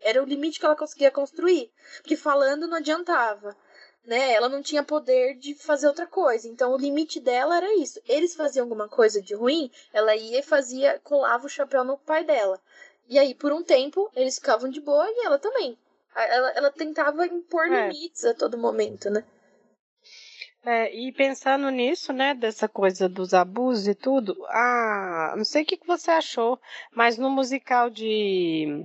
[0.00, 3.56] era o limite que ela conseguia construir, porque falando não adiantava,
[4.04, 4.32] né?
[4.32, 6.48] Ela não tinha poder de fazer outra coisa.
[6.48, 8.00] Então o limite dela era isso.
[8.06, 12.24] Eles faziam alguma coisa de ruim, ela ia e fazia, colava o chapéu no pai
[12.24, 12.60] dela.
[13.08, 15.78] E aí por um tempo eles ficavam de boa e ela também.
[16.14, 17.88] Ela, ela tentava impor é.
[17.88, 19.24] limites a todo momento, né?
[20.64, 25.66] É, e pensando nisso, né, dessa coisa dos abusos e tudo, ah, não sei o
[25.66, 26.60] que, que você achou,
[26.94, 28.84] mas no musical de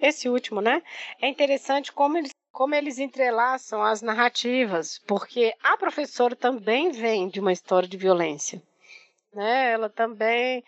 [0.00, 0.82] esse último, né,
[1.22, 7.40] é interessante como eles como eles entrelaçam as narrativas, porque a professora também vem de
[7.40, 8.62] uma história de violência.
[9.32, 10.62] Né, ela também.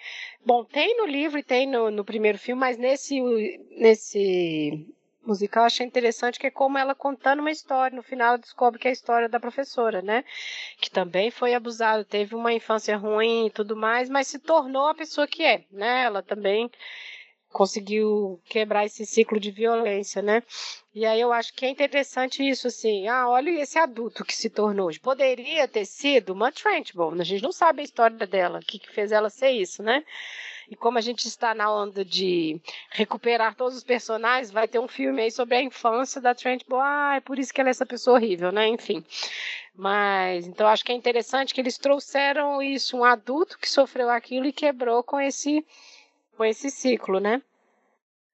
[0.44, 3.20] Bom, tem no livro e tem no, no primeiro filme, mas nesse,
[3.70, 4.84] nesse
[5.26, 8.90] musical, achei interessante que é como ela contando uma história, no final descobre que é
[8.90, 10.24] a história da professora, né?
[10.80, 14.94] Que também foi abusada, teve uma infância ruim e tudo mais, mas se tornou a
[14.94, 16.04] pessoa que é, né?
[16.04, 16.70] Ela também
[17.56, 20.42] conseguiu quebrar esse ciclo de violência, né?
[20.94, 24.50] E aí eu acho que é interessante isso, assim, ah, olha esse adulto que se
[24.50, 25.00] tornou hoje.
[25.00, 28.92] Poderia ter sido uma Trentbourne, a gente não sabe a história dela, o que, que
[28.92, 30.04] fez ela ser isso, né?
[30.70, 32.60] E como a gente está na onda de
[32.90, 36.80] recuperar todos os personagens, vai ter um filme aí sobre a infância da Trent Bow.
[36.80, 38.66] Ah, é por isso que ela é essa pessoa horrível, né?
[38.66, 39.04] Enfim.
[39.74, 44.46] Mas, então acho que é interessante que eles trouxeram isso, um adulto que sofreu aquilo
[44.46, 45.64] e quebrou com esse,
[46.36, 47.42] com esse ciclo, né?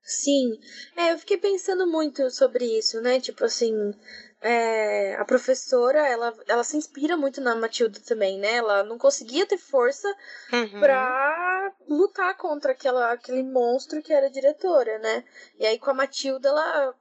[0.02, 0.58] Sim.
[0.96, 3.20] É, eu fiquei pensando muito sobre isso, né?
[3.20, 3.94] Tipo assim,
[4.42, 8.56] é, a professora, ela, ela se inspira muito na Matilda também, né?
[8.56, 10.08] Ela não conseguia ter força
[10.52, 10.80] uhum.
[10.80, 15.24] pra lutar contra aquela, aquele monstro que era diretora, né?
[15.60, 16.92] E aí com a Matilda, ela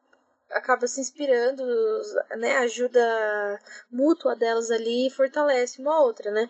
[0.52, 1.64] acaba se inspirando,
[2.38, 2.58] né?
[2.58, 3.60] A ajuda
[3.92, 6.48] mútua delas ali fortalece uma outra, né?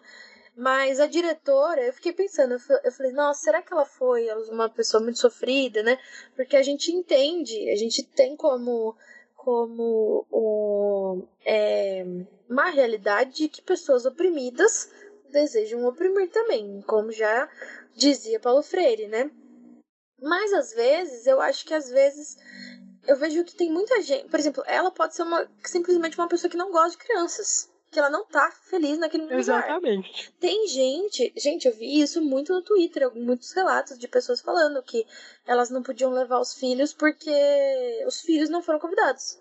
[0.54, 5.02] Mas a diretora, eu fiquei pensando, eu falei, nossa, será que ela foi uma pessoa
[5.02, 5.98] muito sofrida, né?
[6.36, 8.94] Porque a gente entende, a gente tem como
[9.42, 12.06] como um, é,
[12.48, 14.88] uma realidade de que pessoas oprimidas
[15.32, 17.50] desejam oprimir também, como já
[17.96, 19.32] dizia Paulo Freire, né?
[20.22, 22.38] Mas às vezes, eu acho que às vezes
[23.08, 26.52] eu vejo que tem muita gente, por exemplo, ela pode ser uma simplesmente uma pessoa
[26.52, 29.38] que não gosta de crianças, que ela não tá feliz naquele lugar.
[29.38, 30.34] Exatamente.
[30.40, 35.06] Tem gente, gente, eu vi isso muito no Twitter, muitos relatos de pessoas falando que
[35.46, 37.30] elas não podiam levar os filhos porque
[38.08, 39.38] os filhos não foram convidados.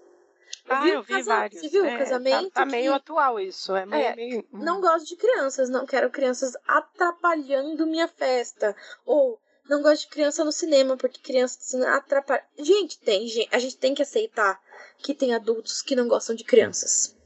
[0.68, 1.60] Ah, eu vi vários.
[1.60, 2.50] Você viu é, o casamento?
[2.50, 2.96] Tá, tá meio que...
[2.96, 3.74] atual isso.
[3.74, 4.48] É, meio, é meio...
[4.52, 8.76] Não gosto de crianças, não quero crianças atrapalhando minha festa.
[9.06, 12.44] Ou não gosto de criança no cinema, porque criança atrapalha.
[12.58, 14.60] Gente, tem, gente, a gente tem que aceitar
[14.98, 17.16] que tem adultos que não gostam de crianças.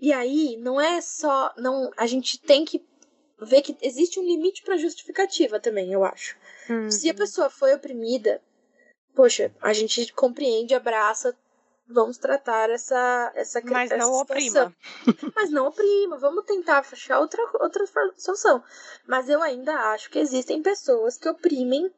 [0.00, 1.52] E aí, não é só.
[1.56, 2.84] não A gente tem que
[3.40, 6.36] ver que existe um limite para justificativa também, eu acho.
[6.68, 6.90] Uhum.
[6.90, 8.42] Se a pessoa foi oprimida,
[9.14, 11.36] poxa, a gente compreende, abraça,
[11.88, 14.66] vamos tratar essa essa Mas essa não situação.
[14.66, 15.32] oprima.
[15.34, 17.84] Mas não oprima, vamos tentar achar outra outra
[18.16, 18.62] solução.
[19.06, 21.92] Mas eu ainda acho que existem pessoas que oprimem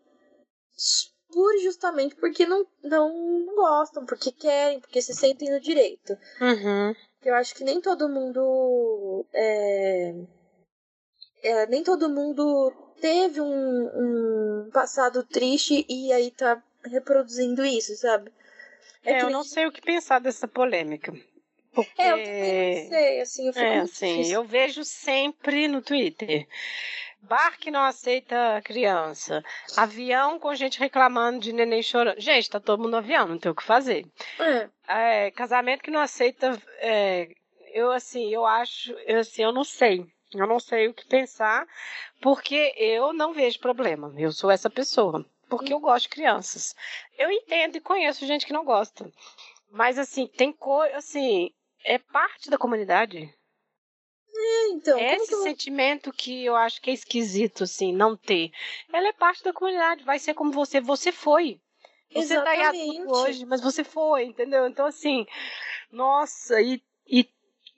[1.30, 6.16] por justamente porque não, não gostam, porque querem, porque se sentem no direito.
[6.40, 6.94] Uhum.
[7.24, 10.14] Eu acho que nem todo mundo é,
[11.42, 18.32] é, nem todo mundo teve um, um passado triste e aí tá reproduzindo isso, sabe?
[19.04, 21.12] É, é eu não sei o que pensar dessa polêmica.
[21.72, 22.02] Porque...
[22.02, 26.46] É, eu também não sei, assim, eu fico É, assim, eu vejo sempre no Twitter.
[27.20, 29.44] Bar que não aceita criança.
[29.76, 32.20] Avião com gente reclamando de neném chorando.
[32.20, 34.06] Gente, tá todo mundo no avião, não tem o que fazer.
[34.38, 34.68] É.
[34.88, 36.60] É, casamento que não aceita.
[36.78, 37.28] É,
[37.72, 38.92] eu, assim, eu acho.
[39.06, 40.06] Eu, assim, eu não sei.
[40.34, 41.66] Eu não sei o que pensar,
[42.20, 44.12] porque eu não vejo problema.
[44.16, 45.24] Eu sou essa pessoa.
[45.48, 46.76] Porque eu gosto de crianças.
[47.16, 49.10] Eu entendo e conheço gente que não gosta.
[49.70, 50.96] Mas, assim, tem coisa.
[50.96, 51.50] Assim,
[51.84, 53.34] é parte da comunidade.
[54.38, 54.98] É, então.
[54.98, 58.52] Esse que sentimento que eu acho que é esquisito, assim, não ter.
[58.92, 60.80] Ela é parte da comunidade, vai ser como você.
[60.80, 61.60] Você foi.
[62.12, 62.62] Você Exatamente.
[62.62, 64.66] tá aí hoje, mas você foi, entendeu?
[64.66, 65.26] Então, assim,
[65.92, 67.28] nossa, e, e,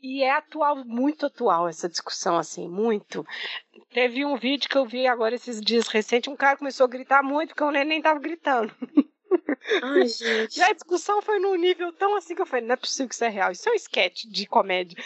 [0.00, 3.26] e é atual, muito atual essa discussão, assim, muito.
[3.92, 7.24] Teve um vídeo que eu vi agora esses dias recentes, um cara começou a gritar
[7.24, 8.72] muito, porque o neném tava gritando.
[9.82, 10.58] Ai, gente.
[10.58, 13.14] E a discussão foi num nível tão assim que eu falei, não é possível que
[13.14, 13.52] isso é real.
[13.52, 14.96] Isso é um sketch de comédia.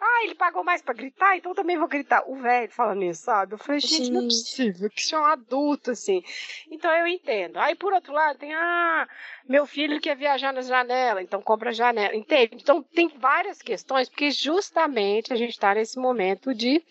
[0.00, 2.24] Ah, ele pagou mais para gritar, então também vou gritar.
[2.26, 3.54] O velho falando isso, sabe?
[3.54, 6.22] Eu falei, gente, gente, não é possível, que isso é um adulto, assim.
[6.70, 7.58] Então eu entendo.
[7.58, 9.08] Aí, por outro lado, tem, ah,
[9.48, 12.14] meu filho quer viajar na janela, então compra janela.
[12.14, 12.56] Entende?
[12.60, 16.82] Então tem várias questões, porque justamente a gente está nesse momento de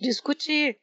[0.00, 0.78] discutir.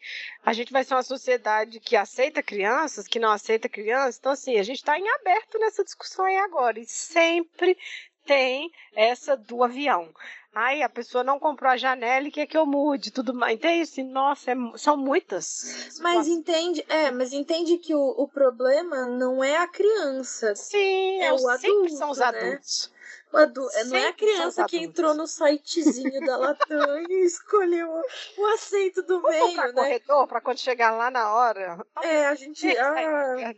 [0.45, 4.17] A gente vai ser uma sociedade que aceita crianças, que não aceita crianças.
[4.17, 6.79] Então, assim, a gente está em aberto nessa discussão aí agora.
[6.79, 7.77] E sempre
[8.25, 10.13] tem essa do avião.
[10.53, 13.55] Ai, a pessoa não comprou a janela e quer que eu mude, tudo mais.
[13.55, 13.83] Entende?
[13.83, 15.99] Assim, nossa, é, são muitas.
[16.01, 20.55] Mas entende, é, mas entende que o, o problema não é a criança.
[20.55, 22.25] Sim, é, o adulto, são os né?
[22.25, 22.91] adultos.
[23.31, 23.67] O adu...
[23.87, 28.01] Não é a criança que entrou no sitezinho da Latam e escolheu
[28.37, 29.73] o assento do Vamos meio, pra né?
[29.73, 31.85] corredor, pra quando chegar lá na hora.
[32.01, 32.67] É, a gente.
[32.77, 33.53] Ah...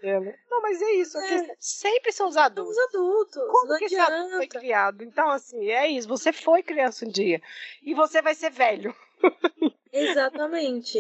[0.50, 1.18] Não, mas é isso.
[1.18, 1.56] É.
[1.60, 2.76] Sempre são os adultos.
[2.76, 3.44] São os adultos.
[3.52, 4.12] Como não que adianta.
[4.12, 5.04] esse adulto foi criado?
[5.04, 6.08] Então, assim, é isso.
[6.08, 7.42] Você foi criança um dia.
[7.84, 8.96] E você vai ser velho.
[9.92, 11.00] Exatamente.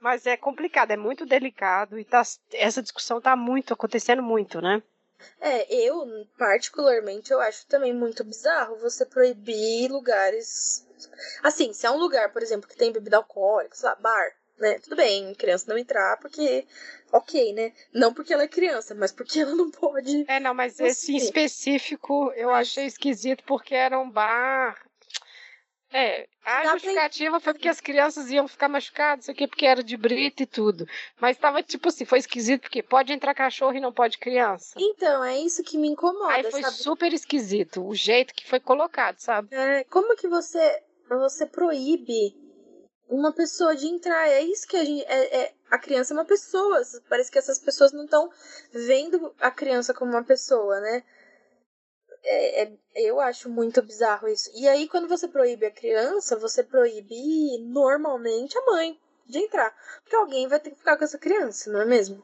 [0.00, 2.22] Mas é complicado, é muito delicado e tá,
[2.52, 4.82] essa discussão tá muito acontecendo muito, né?
[5.40, 10.86] É, eu, particularmente, eu acho também muito bizarro você proibir lugares.
[11.42, 14.78] Assim, se é um lugar, por exemplo, que tem bebida alcoólica, sei lá, bar, né?
[14.78, 16.66] Tudo bem, criança não entrar porque.
[17.12, 17.72] Ok, né?
[17.92, 20.24] Não porque ela é criança, mas porque ela não pode.
[20.28, 24.89] É, não, mas esse em específico eu achei esquisito porque era um bar
[25.92, 27.40] é, a Dá justificativa pra...
[27.40, 30.86] foi porque as crianças iam ficar machucadas, isso aqui porque era de brita e tudo.
[31.20, 34.74] Mas tava tipo assim, foi esquisito porque pode entrar cachorro e não pode criança.
[34.78, 36.32] Então, é isso que me incomoda.
[36.32, 36.76] Aí foi sabe?
[36.76, 39.48] super esquisito o jeito que foi colocado, sabe?
[39.52, 42.36] É, como que você você proíbe
[43.08, 44.28] uma pessoa de entrar?
[44.28, 45.04] É isso que a gente.
[45.06, 46.80] É, é, a criança é uma pessoa.
[47.08, 48.30] Parece que essas pessoas não estão
[48.72, 51.02] vendo a criança como uma pessoa, né?
[52.22, 54.50] É, é, eu acho muito bizarro isso.
[54.54, 59.74] E aí, quando você proíbe a criança, você proíbe normalmente a mãe de entrar.
[60.02, 62.22] Porque alguém vai ter que ficar com essa criança, não é mesmo?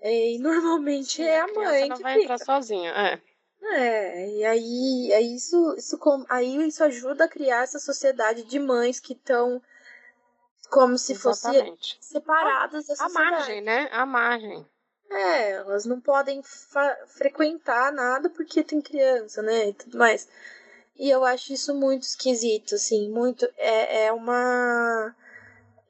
[0.00, 2.34] É, e normalmente é a, a mãe não que vai fica.
[2.34, 3.20] entrar sozinha, é.
[3.68, 5.98] É, e aí, aí isso, isso,
[6.28, 9.60] aí isso ajuda a criar essa sociedade de mães que estão
[10.70, 13.26] como se fossem separadas da sociedade.
[13.26, 13.88] A margem, né?
[13.90, 14.66] A margem.
[15.10, 16.42] É, elas não podem
[17.06, 19.68] frequentar nada porque tem criança, né?
[19.68, 20.28] E tudo mais.
[20.98, 23.46] E eu acho isso muito esquisito, assim, muito.
[23.56, 25.14] É, é uma.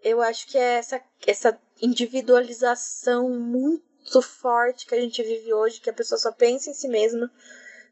[0.03, 5.91] Eu acho que é essa, essa individualização muito forte que a gente vive hoje, que
[5.91, 7.31] a pessoa só pensa em si mesma.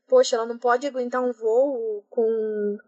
[0.06, 2.78] Poxa, ela não pode aguentar um voo com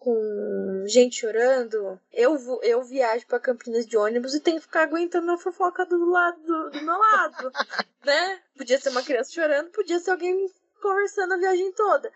[0.00, 5.30] com gente chorando, eu, eu viajo para Campinas de ônibus e tenho que ficar aguentando
[5.30, 7.52] a fofoca do lado do, do meu lado,
[8.02, 8.40] né?
[8.56, 12.10] Podia ser uma criança chorando, podia ser alguém conversando a viagem toda.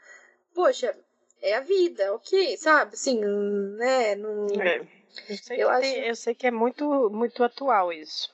[0.54, 0.96] Poxa,
[1.42, 2.94] é a vida, ok, sabe?
[2.94, 4.14] Assim, né?
[4.14, 4.46] Não...
[4.60, 4.88] É.
[5.28, 5.80] Eu, sei eu, acho...
[5.82, 8.33] tem, eu sei que é muito, muito atual isso.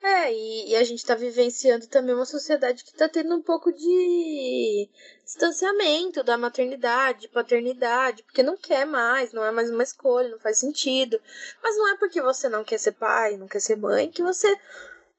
[0.00, 3.72] É, e, e, a gente tá vivenciando também uma sociedade que tá tendo um pouco
[3.72, 4.88] de
[5.24, 10.58] distanciamento da maternidade, paternidade, porque não quer mais, não é mais uma escolha, não faz
[10.58, 11.20] sentido.
[11.62, 14.56] Mas não é porque você não quer ser pai, não quer ser mãe, que você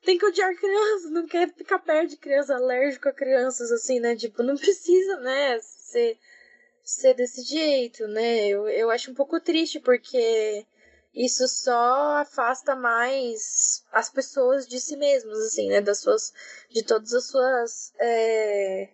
[0.04, 4.16] tem que odiar crianças, não quer ficar perto de criança, alérgico a crianças, assim, né?
[4.16, 6.18] Tipo, não precisa, né, ser,
[6.84, 8.48] ser desse jeito, né?
[8.48, 10.66] Eu, eu acho um pouco triste, porque
[11.20, 15.82] isso só afasta mais as pessoas de si mesmas, assim, né?
[15.82, 16.34] Das suas.
[16.70, 17.94] de todas as suas.
[18.00, 18.90] É,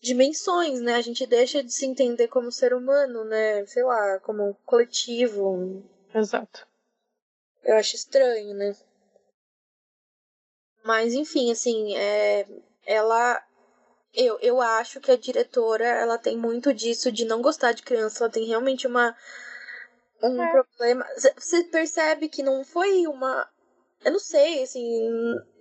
[0.00, 0.94] dimensões, né?
[0.94, 3.66] A gente deixa de se entender como ser humano, né?
[3.66, 5.82] Sei lá, como coletivo.
[6.14, 6.66] Exato.
[7.62, 8.74] Eu acho estranho, né?
[10.82, 12.46] Mas, enfim, assim, é,
[12.86, 13.42] ela.
[14.14, 18.24] Eu, eu acho que a diretora ela tem muito disso de não gostar de criança.
[18.24, 19.16] Ela tem realmente uma.
[20.24, 20.50] Um é.
[20.50, 21.06] problema.
[21.36, 23.48] Você percebe que não foi uma.
[24.02, 25.10] Eu não sei, assim,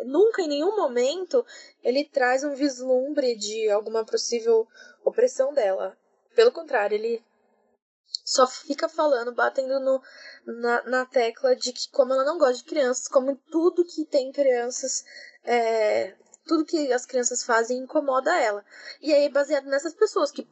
[0.06, 1.46] nunca em nenhum momento
[1.82, 4.68] ele traz um vislumbre de alguma possível
[5.04, 5.98] opressão dela.
[6.36, 7.24] Pelo contrário, ele
[8.24, 10.02] só fica falando, batendo no,
[10.46, 14.32] na, na tecla de que como ela não gosta de crianças, como tudo que tem
[14.32, 15.04] crianças,
[15.44, 18.64] é, tudo que as crianças fazem incomoda ela.
[19.02, 20.48] E aí, baseado nessas pessoas que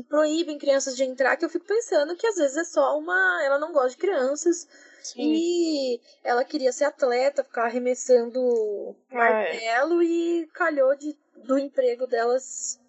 [0.00, 3.42] proíbem crianças de entrar, que eu fico pensando que às vezes é só uma.
[3.44, 4.68] Ela não gosta de crianças.
[5.02, 5.32] Sim.
[5.34, 9.16] E ela queria ser atleta, ficar arremessando é.
[9.16, 12.80] martelo e calhou de, do emprego delas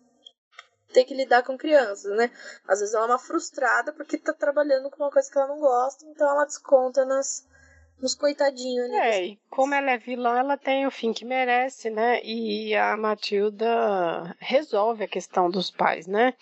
[0.94, 2.32] ter que lidar com crianças, né?
[2.68, 5.60] Às vezes ela é uma frustrada porque tá trabalhando com uma coisa que ela não
[5.60, 7.46] gosta, então ela desconta nas,
[8.02, 8.90] nos coitadinhos.
[8.90, 9.10] Né?
[9.10, 12.22] É, e como ela é vilã, ela tem o fim que merece, né?
[12.24, 16.34] E a Matilda resolve a questão dos pais, né?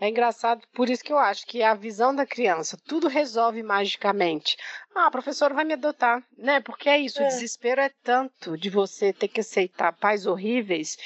[0.00, 4.56] É engraçado, por isso que eu acho que a visão da criança, tudo resolve magicamente.
[4.94, 6.60] Ah, a professora vai me adotar, né?
[6.60, 7.24] Porque é isso, é.
[7.24, 10.96] o desespero é tanto de você ter que aceitar pais horríveis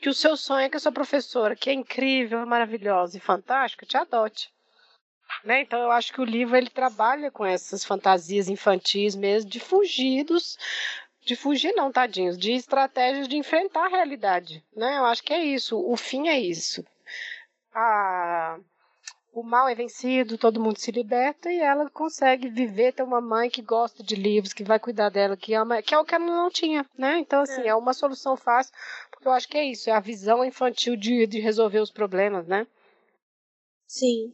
[0.00, 3.84] que o seu sonho é que a sua professora, que é incrível, maravilhosa e fantástica,
[3.84, 4.50] te adote.
[5.44, 5.62] Né?
[5.62, 10.24] Então eu acho que o livro ele trabalha com essas fantasias infantis mesmo de fugir
[10.24, 10.58] dos
[11.22, 14.98] de fugir não, tadinhos, de estratégias de enfrentar a realidade, né?
[14.98, 16.84] Eu acho que é isso, o fim é isso.
[17.72, 18.58] A
[19.32, 23.48] o mal é vencido, todo mundo se liberta e ela consegue viver, ter uma mãe
[23.48, 26.26] que gosta de livros, que vai cuidar dela, que ama, que é o que ela
[26.26, 27.18] não tinha, né?
[27.18, 28.74] Então, assim, é, é uma solução fácil,
[29.10, 32.46] porque eu acho que é isso, é a visão infantil de, de resolver os problemas,
[32.46, 32.66] né?
[33.86, 34.32] Sim.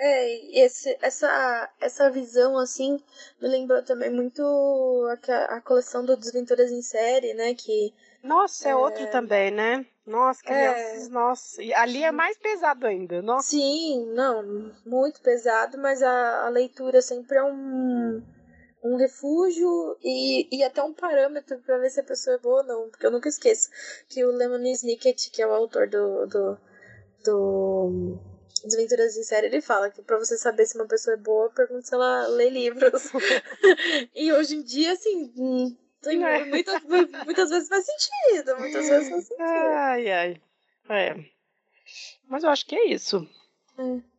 [0.00, 3.02] É, esse, essa, essa visão, assim,
[3.42, 4.40] me lembrou também muito
[5.10, 7.52] a, a coleção do Desventuras em Série, né?
[7.52, 7.92] Que.
[8.22, 8.76] Nossa, é, é...
[8.76, 9.84] outro também, né?
[10.06, 11.10] Nossa, crianças, é...
[11.10, 11.60] nossa.
[11.60, 13.50] E ali é mais pesado ainda, nossa.
[13.50, 18.22] Sim, não, muito pesado, mas a, a leitura sempre é um,
[18.84, 22.66] um refúgio e, e até um parâmetro para ver se a pessoa é boa ou
[22.68, 22.88] não.
[22.88, 23.68] Porque eu nunca esqueço
[24.08, 26.58] que o Lemony Snicket, que é o autor do, do,
[27.24, 31.50] do Desventuras em Série, ele fala que pra você saber se uma pessoa é boa,
[31.50, 33.10] pergunta se ela lê livros.
[34.14, 36.44] e hoje em dia, assim, hum, tem, é.
[36.44, 36.82] muitas,
[37.24, 38.56] muitas vezes faz sentido.
[38.58, 39.42] Muitas vezes faz sentido.
[39.42, 40.42] Ai, ai.
[40.88, 41.24] É.
[42.28, 43.28] Mas eu acho que é isso.
[43.78, 44.17] É.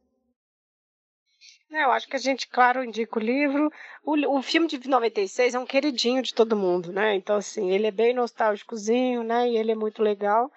[1.71, 3.71] É, eu acho que a gente, claro, indica o livro.
[4.03, 7.13] O, o filme de 96 é um queridinho de todo mundo, né?
[7.13, 9.47] Então, assim, ele é bem nostálgicozinho, né?
[9.47, 10.51] E ele é muito legal.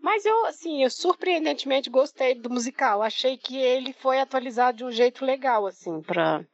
[0.00, 3.00] Mas eu, assim, eu surpreendentemente gostei do musical.
[3.00, 6.44] Achei que ele foi atualizado de um jeito legal, assim, para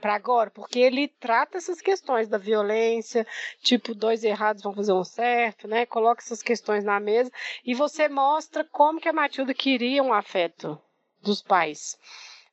[0.00, 3.26] para agora, porque ele trata essas questões da violência,
[3.60, 5.84] tipo, dois errados vão fazer um certo, né?
[5.86, 7.32] Coloca essas questões na mesa
[7.64, 10.80] e você mostra como que a Matilda queria um afeto
[11.20, 11.98] dos pais.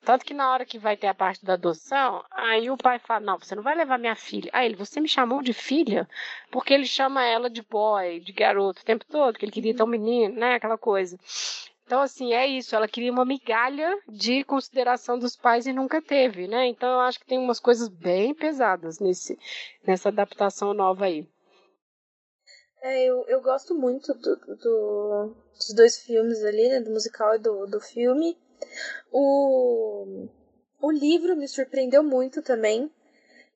[0.06, 3.20] Tanto que na hora que vai ter a parte da adoção, aí o pai fala:
[3.22, 4.52] Não, você não vai levar minha filha.
[4.54, 6.08] Aí ele: Você me chamou de filha?
[6.52, 9.82] Porque ele chama ela de boy, de garoto o tempo todo, que ele queria ter
[9.82, 10.54] um menino, né?
[10.54, 11.18] Aquela coisa.
[11.86, 12.76] Então, assim, é isso.
[12.76, 16.68] Ela queria uma migalha de consideração dos pais e nunca teve, né?
[16.68, 19.40] Então, eu acho que tem umas coisas bem pesadas nesse,
[19.86, 21.28] nessa adaptação nova aí.
[22.84, 26.80] É, eu, eu gosto muito do, do, dos dois filmes ali, né?
[26.80, 28.38] Do musical e do, do filme.
[29.12, 30.28] O,
[30.82, 32.92] o livro me surpreendeu muito também.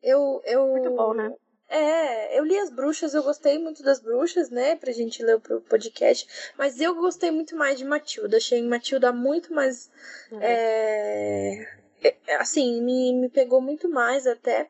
[0.02, 1.34] Eu, eu, muito bom, né?
[1.70, 4.76] É, eu li As Bruxas, eu gostei muito das Bruxas, né?
[4.76, 6.28] Pra gente ler pro podcast.
[6.58, 8.38] Mas eu gostei muito mais de Matilda.
[8.38, 9.92] Achei Matilda muito mais.
[10.32, 10.40] Uhum.
[10.42, 11.68] É,
[12.04, 14.68] é, assim, me, me pegou muito mais até.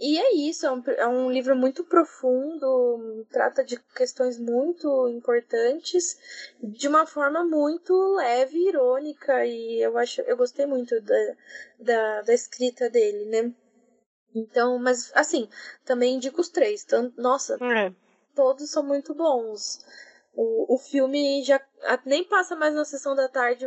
[0.00, 6.16] E é isso, é um, é um livro muito profundo, trata de questões muito importantes,
[6.62, 11.34] de uma forma muito leve e irônica, e eu acho eu gostei muito da,
[11.80, 13.52] da, da escrita dele, né?
[14.32, 15.48] Então, mas assim,
[15.84, 16.84] também indico os três.
[16.84, 17.92] Então, nossa, é.
[18.36, 19.84] todos são muito bons.
[20.32, 21.58] O, o filme já
[22.04, 23.64] nem passa mais na sessão da tarde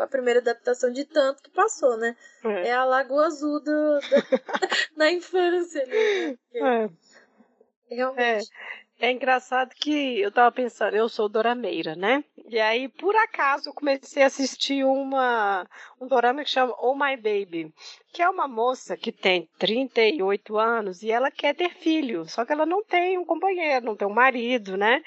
[0.00, 2.16] a primeira adaptação de tanto que passou, né?
[2.44, 4.00] É, é a Lagoa Azul do, do
[4.96, 6.38] na infância ali.
[6.52, 6.84] Né?
[6.84, 7.94] É.
[7.94, 8.50] Realmente.
[8.50, 8.83] É.
[9.04, 12.24] É engraçado que eu tava pensando, eu sou dorameira, né?
[12.48, 15.68] E aí, por acaso, eu comecei a assistir uma,
[16.00, 17.70] um dorama que chama Oh My Baby,
[18.14, 22.52] que é uma moça que tem 38 anos e ela quer ter filho, só que
[22.54, 25.04] ela não tem um companheiro, não tem um marido, né?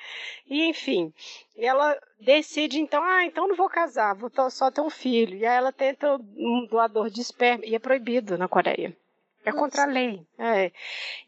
[0.48, 1.12] E enfim,
[1.58, 5.36] ela decide então, ah, então não vou casar, vou só ter um filho.
[5.38, 8.96] E aí ela tenta um doador de esperma, e é proibido na Coreia.
[9.48, 10.28] É contra a lei.
[10.38, 10.74] É.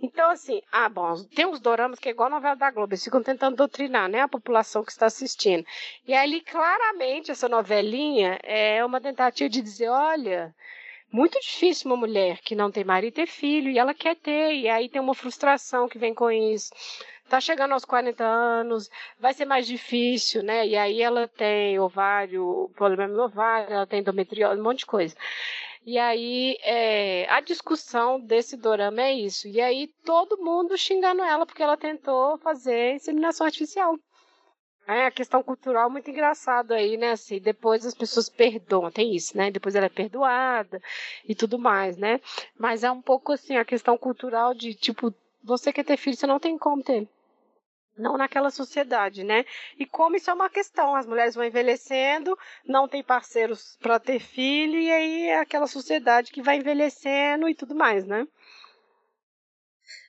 [0.01, 3.03] Então, assim, ah, bom, tem uns doramas que é igual a novela da Globo, eles
[3.03, 5.65] ficam tentando doutrinar, né, a população que está assistindo.
[6.05, 10.53] E ali, claramente, essa novelinha é uma tentativa de dizer, olha,
[11.09, 14.67] muito difícil uma mulher que não tem marido ter filho, e ela quer ter, e
[14.67, 16.71] aí tem uma frustração que vem com isso.
[17.29, 20.67] Tá chegando aos 40 anos, vai ser mais difícil, né?
[20.67, 25.15] E aí ela tem ovário, problema no ovário, ela tem endometriose, um monte de coisa.
[25.85, 29.47] E aí é, a discussão desse dorama é isso.
[29.47, 33.97] E aí todo mundo xingando ela porque ela tentou fazer inseminação artificial.
[34.87, 37.11] É a questão cultural muito engraçado aí, né?
[37.11, 39.51] Assim, depois as pessoas perdoam, tem isso, né?
[39.51, 40.81] Depois ela é perdoada
[41.27, 42.19] e tudo mais, né?
[42.57, 45.13] Mas é um pouco assim a questão cultural de tipo,
[45.43, 47.07] você quer ter filho, você não tem como ter
[47.99, 49.45] não naquela sociedade, né?
[49.77, 54.19] E como isso é uma questão, as mulheres vão envelhecendo, não tem parceiros para ter
[54.19, 58.27] filho e aí é aquela sociedade que vai envelhecendo e tudo mais, né?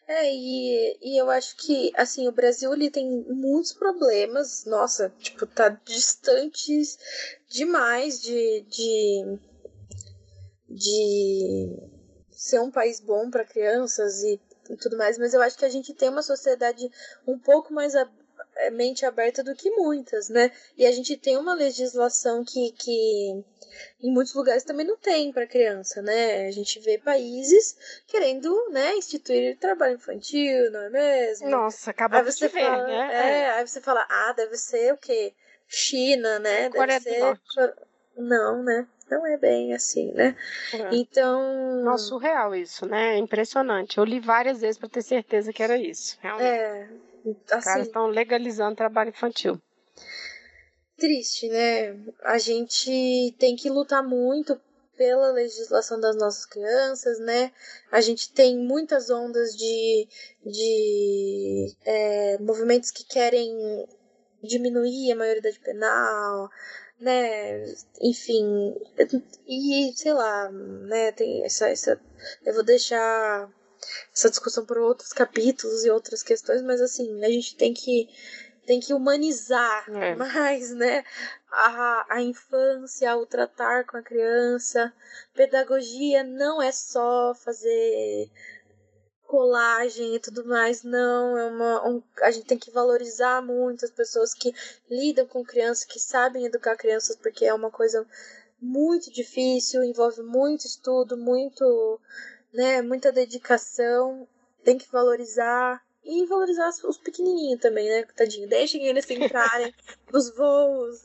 [0.07, 5.47] É, e, e eu acho que, assim, o Brasil ele tem muitos problemas, nossa, tipo,
[5.47, 6.83] tá distante
[7.49, 9.39] demais de, de,
[10.69, 11.77] de
[12.33, 14.41] ser um país bom para crianças e
[14.71, 16.91] e tudo mais, mas eu acho que a gente tem uma sociedade
[17.27, 20.51] um pouco mais é, mente aberta do que muitas, né?
[20.77, 23.45] E a gente tem uma legislação que, que
[24.03, 26.47] em muitos lugares também não tem para criança, né?
[26.47, 31.49] A gente vê países querendo, né, instituir trabalho infantil, não é mesmo?
[31.49, 33.11] Nossa, acaba de ver, fala, né?
[33.13, 35.33] É, aí você fala, ah, deve ser o quê?
[35.67, 36.63] China, né?
[36.63, 37.15] Deve Coreia ser...
[37.15, 37.75] do Norte.
[38.17, 38.87] Não, né?
[39.11, 40.37] Não é bem assim, né?
[40.73, 40.95] É.
[40.95, 41.83] Então.
[41.83, 43.17] Nossa, surreal isso, né?
[43.17, 43.99] É impressionante.
[43.99, 46.17] Eu li várias vezes para ter certeza que era isso.
[46.21, 46.47] Realmente.
[46.47, 46.89] É.
[47.23, 49.61] Assim, Os caras estão legalizando trabalho infantil.
[50.97, 51.97] Triste, né?
[52.23, 54.59] A gente tem que lutar muito
[54.97, 57.51] pela legislação das nossas crianças, né?
[57.91, 60.07] A gente tem muitas ondas de,
[60.45, 63.89] de é, movimentos que querem
[64.43, 66.51] diminuir a maioridade penal,
[67.01, 67.65] né,
[68.01, 68.77] enfim,
[69.47, 72.01] e sei lá, né, tem essa, essa
[72.45, 73.51] eu vou deixar
[74.13, 78.09] essa discussão para outros capítulos e outras questões, mas assim, a gente tem que
[78.67, 80.15] tem que humanizar é.
[80.15, 81.03] mais, né,
[81.51, 84.93] a, a infância, o tratar com a criança.
[85.35, 88.31] Pedagogia não é só fazer
[89.31, 93.91] colagem e tudo mais, não, é uma um, a gente tem que valorizar muito as
[93.93, 94.53] pessoas que
[94.91, 98.05] lidam com crianças, que sabem educar crianças, porque é uma coisa
[98.61, 102.01] muito difícil, envolve muito estudo, muito,
[102.53, 104.27] né, muita dedicação,
[104.65, 109.73] tem que valorizar e valorizar os pequenininhos também, né, tadinho, deixem eles entrarem
[110.13, 111.05] nos voos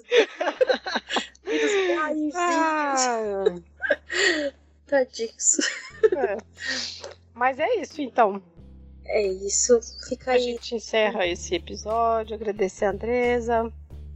[1.46, 2.36] e nos países.
[2.36, 3.44] Ah.
[4.88, 5.60] Tadinhos.
[6.12, 6.38] É.
[7.36, 8.42] Mas é isso, então.
[9.06, 9.80] É isso.
[10.08, 10.38] Fica aí.
[10.38, 12.34] A gente encerra esse episódio.
[12.34, 13.72] Agradecer a Andresa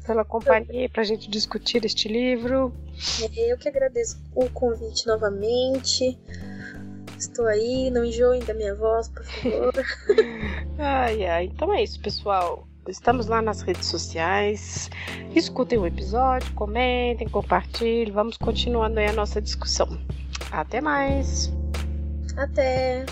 [0.06, 2.74] pela companhia para a gente discutir este livro.
[3.22, 6.18] É, eu que agradeço o convite novamente.
[7.18, 9.74] Estou aí, não enjoem da minha voz, por favor.
[10.80, 11.46] ai, ai.
[11.46, 12.68] Então é isso, pessoal.
[12.88, 14.90] Estamos lá nas redes sociais.
[15.36, 18.12] Escutem o episódio, comentem, compartilhem.
[18.12, 19.88] Vamos continuando aí a nossa discussão.
[20.52, 21.52] Até mais!
[22.40, 23.06] Até!